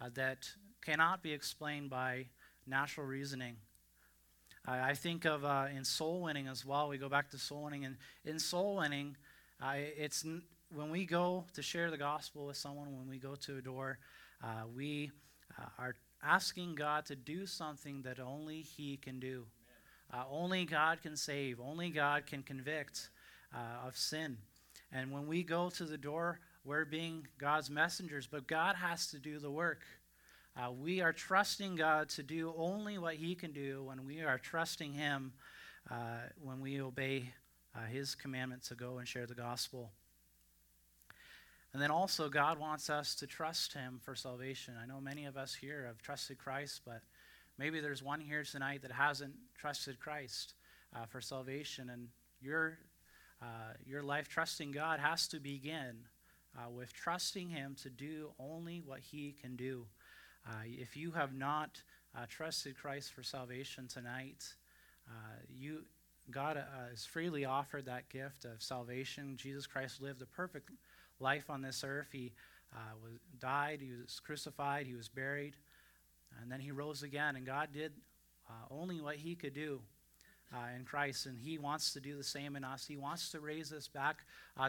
uh, 0.00 0.10
that 0.14 0.48
cannot 0.84 1.22
be 1.22 1.32
explained 1.32 1.90
by 1.90 2.26
natural 2.66 3.06
reasoning. 3.06 3.56
I, 4.66 4.90
I 4.90 4.94
think 4.94 5.24
of 5.24 5.44
uh, 5.44 5.66
in 5.74 5.84
soul 5.84 6.22
winning 6.22 6.48
as 6.48 6.64
well. 6.64 6.88
We 6.88 6.98
go 6.98 7.08
back 7.08 7.30
to 7.30 7.38
soul 7.38 7.64
winning, 7.64 7.84
and 7.84 7.96
in 8.24 8.38
soul 8.38 8.76
winning, 8.76 9.16
uh, 9.62 9.74
it's 9.74 10.24
when 10.74 10.90
we 10.90 11.06
go 11.06 11.44
to 11.54 11.62
share 11.62 11.90
the 11.90 11.98
gospel 11.98 12.46
with 12.46 12.56
someone, 12.56 12.96
when 12.96 13.08
we 13.08 13.18
go 13.18 13.34
to 13.34 13.58
a 13.58 13.62
door, 13.62 13.98
uh, 14.42 14.64
we 14.74 15.10
uh, 15.58 15.66
are 15.78 15.96
asking 16.26 16.74
God 16.74 17.06
to 17.06 17.16
do 17.16 17.46
something 17.46 18.02
that 18.02 18.18
only 18.18 18.62
He 18.62 18.96
can 18.96 19.20
do. 19.20 19.44
Uh, 20.12 20.24
only 20.30 20.64
God 20.64 21.02
can 21.02 21.16
save. 21.16 21.60
Only 21.60 21.90
God 21.90 22.26
can 22.26 22.42
convict 22.42 23.10
uh, 23.54 23.86
of 23.86 23.96
sin. 23.96 24.38
And 24.92 25.10
when 25.10 25.26
we 25.26 25.42
go 25.42 25.70
to 25.70 25.84
the 25.84 25.98
door, 25.98 26.40
we're 26.64 26.84
being 26.84 27.26
God's 27.38 27.70
messengers, 27.70 28.26
but 28.26 28.46
God 28.46 28.76
has 28.76 29.08
to 29.08 29.18
do 29.18 29.38
the 29.38 29.50
work. 29.50 29.82
Uh, 30.56 30.70
we 30.72 31.00
are 31.00 31.12
trusting 31.12 31.76
God 31.76 32.08
to 32.10 32.22
do 32.22 32.54
only 32.56 32.98
what 32.98 33.14
He 33.14 33.34
can 33.34 33.52
do 33.52 33.84
when 33.84 34.06
we 34.06 34.22
are 34.22 34.38
trusting 34.38 34.92
Him 34.92 35.32
uh, 35.90 36.28
when 36.42 36.60
we 36.60 36.80
obey 36.80 37.30
uh, 37.74 37.84
His 37.86 38.14
commandment 38.14 38.62
to 38.64 38.74
go 38.74 38.98
and 38.98 39.06
share 39.06 39.26
the 39.26 39.34
gospel. 39.34 39.90
And 41.76 41.82
then 41.82 41.90
also, 41.90 42.30
God 42.30 42.58
wants 42.58 42.88
us 42.88 43.14
to 43.16 43.26
trust 43.26 43.74
Him 43.74 44.00
for 44.02 44.14
salvation. 44.14 44.72
I 44.82 44.86
know 44.86 44.98
many 44.98 45.26
of 45.26 45.36
us 45.36 45.54
here 45.54 45.84
have 45.86 46.00
trusted 46.00 46.38
Christ, 46.38 46.80
but 46.86 47.02
maybe 47.58 47.80
there's 47.80 48.02
one 48.02 48.18
here 48.18 48.44
tonight 48.44 48.80
that 48.80 48.92
hasn't 48.92 49.34
trusted 49.58 50.00
Christ 50.00 50.54
uh, 50.94 51.04
for 51.04 51.20
salvation. 51.20 51.90
And 51.90 52.08
your, 52.40 52.78
uh, 53.42 53.74
your 53.84 54.02
life 54.02 54.26
trusting 54.26 54.72
God 54.72 55.00
has 55.00 55.28
to 55.28 55.38
begin 55.38 55.96
uh, 56.56 56.70
with 56.70 56.94
trusting 56.94 57.50
Him 57.50 57.76
to 57.82 57.90
do 57.90 58.30
only 58.40 58.80
what 58.80 59.00
He 59.00 59.36
can 59.38 59.54
do. 59.54 59.84
Uh, 60.48 60.52
if 60.64 60.96
you 60.96 61.10
have 61.10 61.34
not 61.34 61.82
uh, 62.16 62.24
trusted 62.26 62.78
Christ 62.78 63.12
for 63.12 63.22
salvation 63.22 63.86
tonight, 63.86 64.54
uh, 65.10 65.12
you 65.54 65.82
God 66.30 66.56
has 66.90 67.04
freely 67.04 67.44
offered 67.44 67.84
that 67.84 68.08
gift 68.08 68.44
of 68.46 68.60
salvation. 68.60 69.36
Jesus 69.36 69.64
Christ 69.64 70.02
lived 70.02 70.22
a 70.22 70.26
perfect 70.26 70.70
life 70.70 70.78
on 71.48 71.62
this 71.62 71.84
earth. 71.84 72.08
He 72.12 72.32
uh, 72.74 72.94
was, 73.02 73.12
died, 73.40 73.80
he 73.80 73.90
was 73.92 74.20
crucified, 74.20 74.86
he 74.86 74.94
was 74.94 75.08
buried, 75.08 75.54
and 76.40 76.50
then 76.50 76.60
he 76.60 76.70
rose 76.70 77.02
again. 77.02 77.36
And 77.36 77.46
God 77.46 77.68
did 77.72 77.92
uh, 78.48 78.52
only 78.70 79.00
what 79.00 79.16
he 79.16 79.34
could 79.34 79.54
do 79.54 79.80
in 80.76 80.84
Christ, 80.84 81.26
and 81.26 81.38
he 81.38 81.58
wants 81.58 81.92
to 81.92 82.00
do 82.00 82.16
the 82.16 82.24
same 82.24 82.56
in 82.56 82.64
us. 82.64 82.86
He 82.86 82.96
wants 82.96 83.30
to 83.32 83.40
raise 83.40 83.72
us 83.72 83.88
back 83.88 84.24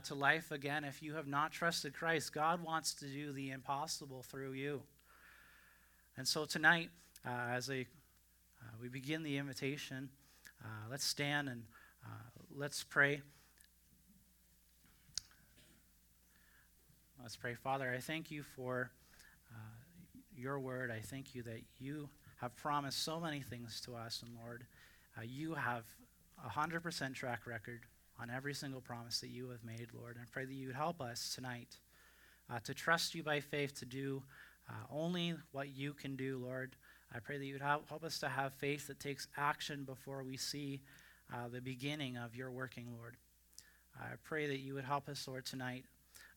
to 0.06 0.16
life 0.16 0.52
again. 0.52 0.84
If 0.84 1.02
you 1.02 1.14
have 1.14 1.28
not 1.28 1.52
trusted 1.52 1.94
Christ, 1.94 2.34
God 2.34 2.64
wants 2.64 2.94
to 2.96 3.06
do 3.06 3.32
the 3.32 3.52
impossible 3.52 4.24
through 4.24 4.54
you. 4.54 4.82
And 6.18 6.28
so 6.28 6.46
tonight, 6.46 6.90
uh, 7.26 7.52
as 7.52 7.70
a, 7.70 7.82
uh, 7.82 8.76
we 8.82 8.90
begin 8.90 9.22
the 9.22 9.38
invitation, 9.38 10.10
uh, 10.64 10.90
let's 10.90 11.06
stand 11.06 11.48
and 11.48 11.64
uh, 12.04 12.10
let's 12.56 12.84
pray. 12.84 13.22
Let's 17.22 17.36
pray. 17.36 17.56
Father, 17.56 17.92
I 17.94 18.00
thank 18.00 18.32
you 18.32 18.44
for 18.44 18.92
uh, 19.52 20.20
your 20.36 20.60
word. 20.60 20.92
I 20.92 21.00
thank 21.00 21.34
you 21.34 21.42
that 21.44 21.62
you 21.80 22.10
have 22.38 22.56
promised 22.56 23.04
so 23.04 23.20
many 23.20 23.42
things 23.42 23.82
to 23.82 23.96
us. 23.96 24.24
And 24.26 24.38
Lord, 24.42 24.66
uh, 25.18 25.24
you 25.24 25.56
have 25.56 25.84
a 26.46 26.50
100% 26.50 27.16
track 27.16 27.48
record 27.48 27.82
on 28.22 28.30
every 28.30 28.54
single 28.54 28.82
promise 28.82 29.20
that 29.22 29.30
you 29.30 29.50
have 29.50 29.64
made, 29.64 29.88
Lord. 29.94 30.16
And 30.16 30.24
I 30.24 30.28
pray 30.32 30.46
that 30.46 30.54
you 30.54 30.68
would 30.68 30.76
help 30.76 31.02
us 31.02 31.34
tonight 31.34 31.78
uh, 32.52 32.60
to 32.64 32.74
trust 32.74 33.16
you 33.16 33.24
by 33.24 33.40
faith 33.40 33.78
to 33.80 33.86
do 33.86 34.22
uh, 34.70 34.74
only 34.92 35.34
what 35.52 35.76
you 35.76 35.94
can 35.94 36.16
do, 36.16 36.40
Lord. 36.42 36.76
I 37.14 37.20
pray 37.20 37.40
that 37.40 37.46
you 37.46 37.54
would 37.54 37.62
help, 37.62 38.04
us 38.04 38.20
to 38.20 38.30
have 38.30 38.54
faith 38.54 38.88
that 38.88 39.00
takes 39.00 39.28
action 39.38 39.86
before 39.86 40.24
we 40.24 40.38
see 40.38 40.82
uh, 41.34 41.48
the 41.52 41.62
beginning 41.62 42.16
of 42.16 42.36
your 42.36 42.52
working, 42.52 42.94
Lord. 42.98 43.18
I 44.00 44.16
pray 44.24 44.48
that 44.48 44.60
you 44.60 44.76
would 44.76 44.84
help 44.84 45.10
us, 45.10 45.28
Lord, 45.28 45.46
tonight 45.46 45.86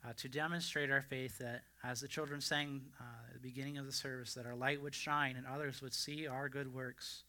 uh, 0.04 0.12
to 0.16 0.28
demonstrate 0.28 0.90
our 0.90 1.02
faith 1.02 1.38
that, 1.38 1.62
as 1.84 2.00
the 2.00 2.08
children 2.08 2.40
sang 2.40 2.82
uh, 3.00 3.04
at 3.28 3.34
the 3.34 3.40
beginning 3.40 3.78
of 3.78 3.86
the 3.86 3.92
service, 3.92 4.34
that 4.34 4.46
our 4.46 4.54
light 4.54 4.82
would 4.82 4.94
shine 4.94 5.36
and 5.36 5.46
others 5.46 5.82
would 5.82 5.94
see 5.94 6.26
our 6.26 6.48
good 6.48 6.72
works 6.72 7.24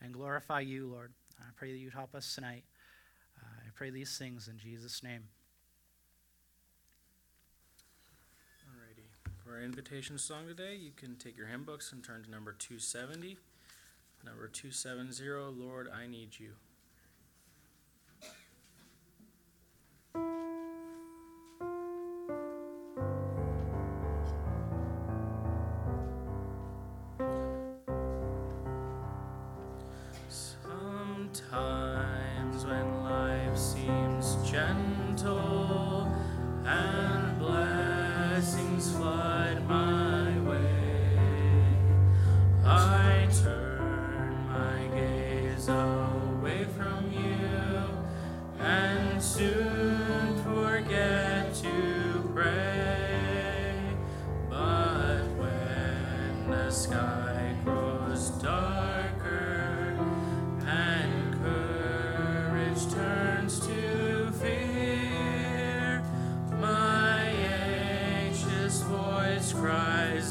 and 0.00 0.12
glorify 0.12 0.60
you, 0.60 0.86
Lord. 0.86 1.12
I 1.40 1.50
pray 1.56 1.72
that 1.72 1.78
you'd 1.78 1.94
help 1.94 2.14
us 2.14 2.34
tonight. 2.34 2.64
Uh, 3.40 3.46
I 3.66 3.70
pray 3.74 3.90
these 3.90 4.16
things 4.16 4.48
in 4.48 4.58
Jesus' 4.58 5.02
name. 5.02 5.24
For 9.48 9.54
our 9.54 9.62
invitation 9.62 10.18
song 10.18 10.46
today, 10.46 10.76
you 10.76 10.90
can 10.94 11.16
take 11.16 11.34
your 11.34 11.46
hymn 11.46 11.64
books 11.64 11.90
and 11.92 12.04
turn 12.04 12.22
to 12.22 12.30
number 12.30 12.52
270. 12.52 13.38
Number 14.22 14.46
270, 14.46 15.24
Lord, 15.58 15.88
I 15.88 16.06
Need 16.06 16.38
You. 16.38 16.50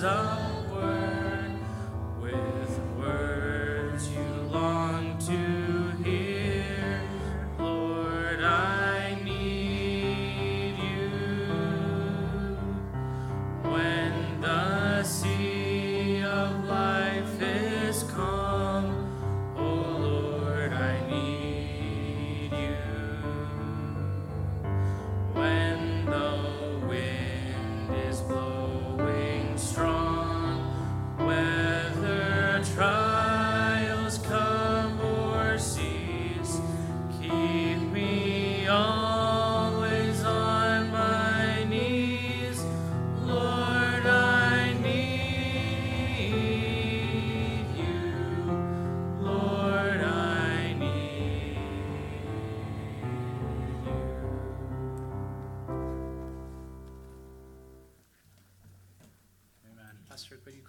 Rise 0.03 0.36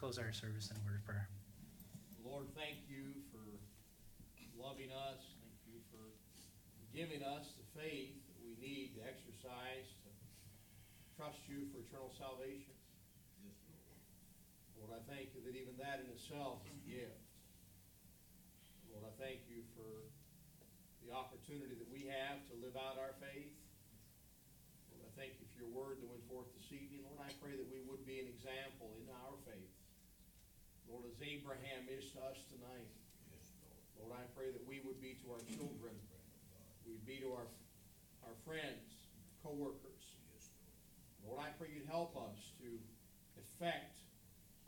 close 0.09 0.25
our 0.25 0.33
service 0.33 0.73
in 0.73 0.77
a 0.81 0.85
word 0.89 0.97
of 0.97 1.05
prayer? 1.05 1.29
Lord, 2.25 2.49
thank 2.57 2.81
you 2.89 3.13
for 3.29 3.45
loving 4.57 4.89
us. 4.89 5.21
Thank 5.45 5.61
you 5.69 5.85
for 5.93 6.01
giving 6.97 7.21
us 7.21 7.53
the 7.61 7.69
faith 7.77 8.17
that 8.17 8.41
we 8.41 8.57
need 8.57 8.97
to 8.97 9.05
exercise 9.05 9.85
to 10.01 10.11
trust 11.13 11.45
you 11.45 11.69
for 11.69 11.85
eternal 11.85 12.09
salvation. 12.17 12.73
Lord, 14.81 14.97
I 14.97 15.05
thank 15.13 15.37
you 15.37 15.45
that 15.45 15.53
even 15.53 15.77
that 15.77 16.01
in 16.01 16.09
itself 16.09 16.65
is 16.65 16.73
a 16.73 16.85
gift. 16.89 17.29
Lord, 18.89 19.05
I 19.05 19.13
thank 19.21 19.45
you 19.45 19.61
for 19.77 20.09
the 21.05 21.13
opportunity 21.13 21.77
that 21.77 21.91
we 21.93 22.09
have 22.09 22.41
to 22.49 22.57
live 22.65 22.81
out 22.81 22.97
our 22.97 23.13
faith. 23.21 23.53
Lord, 24.89 25.05
I 25.05 25.13
thank 25.21 25.37
you 25.37 25.45
for 25.53 25.69
your 25.69 25.73
word 25.77 26.01
that 26.01 26.09
went 26.09 26.25
forth 26.33 26.49
this 26.57 26.73
evening. 26.73 27.05
Lord, 27.05 27.21
I 27.21 27.29
pray 27.45 27.61
that 27.61 27.69
we 27.69 27.85
would 27.85 28.09
be 28.09 28.25
an 28.25 28.29
example 28.33 28.97
in 28.97 29.13
our 29.13 29.37
As 31.09 31.17
Abraham 31.25 31.89
is 31.89 32.13
to 32.13 32.21
us 32.21 32.37
tonight. 32.53 32.93
Lord, 33.97 34.13
I 34.13 34.29
pray 34.37 34.53
that 34.53 34.61
we 34.69 34.85
would 34.85 35.01
be 35.01 35.17
to 35.25 35.33
our 35.33 35.41
children, 35.49 35.97
we'd 36.85 37.01
be 37.09 37.17
to 37.25 37.33
our, 37.33 37.49
our 38.29 38.37
friends, 38.45 39.09
co-workers. 39.41 40.05
Lord, 41.25 41.41
I 41.41 41.49
pray 41.57 41.73
you'd 41.73 41.89
help 41.89 42.13
us 42.13 42.53
to 42.61 42.69
affect 43.41 44.05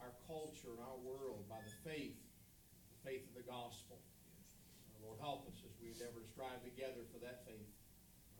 our 0.01 0.17
culture 0.25 0.73
and 0.73 0.81
our 0.81 0.97
world 1.05 1.45
by 1.45 1.61
the 1.61 1.77
faith, 1.85 2.17
the 2.17 2.99
faith 3.05 3.29
of 3.29 3.37
the 3.37 3.45
gospel. 3.45 4.01
Lord, 5.05 5.21
help 5.21 5.45
us 5.45 5.61
as 5.61 5.77
we 5.77 5.93
endeavor 5.93 6.25
to 6.25 6.31
strive 6.33 6.65
together 6.65 7.05
for 7.13 7.21
that 7.21 7.45
faith. 7.45 7.69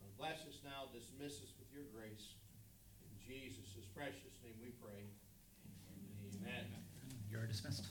Uh, 0.01 0.09
Bless 0.17 0.41
us 0.49 0.65
now, 0.65 0.89
dismiss 0.89 1.45
us 1.45 1.53
with 1.61 1.69
your 1.69 1.85
grace. 1.93 2.33
In 3.05 3.13
Jesus' 3.21 3.85
precious 3.93 4.41
name 4.41 4.57
we 4.57 4.73
pray. 4.81 5.05
Amen. 6.41 6.80
You're 7.31 7.47
dismissed. 7.47 7.87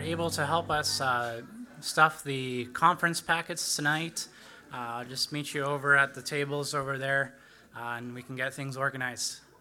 You're 0.00 0.12
able 0.12 0.30
to 0.30 0.46
help 0.46 0.70
us 0.70 0.98
uh, 1.02 1.42
stuff 1.80 2.24
the 2.24 2.64
conference 2.72 3.20
packets 3.20 3.76
tonight, 3.76 4.28
uh, 4.72 5.04
just 5.04 5.30
meet 5.30 5.52
you 5.52 5.62
over 5.62 5.94
at 5.94 6.14
the 6.14 6.22
tables 6.22 6.74
over 6.74 6.96
there, 6.96 7.34
uh, 7.76 7.96
and 7.98 8.14
we 8.14 8.22
can 8.22 8.34
get 8.34 8.54
things 8.54 8.78
organized. 8.78 9.40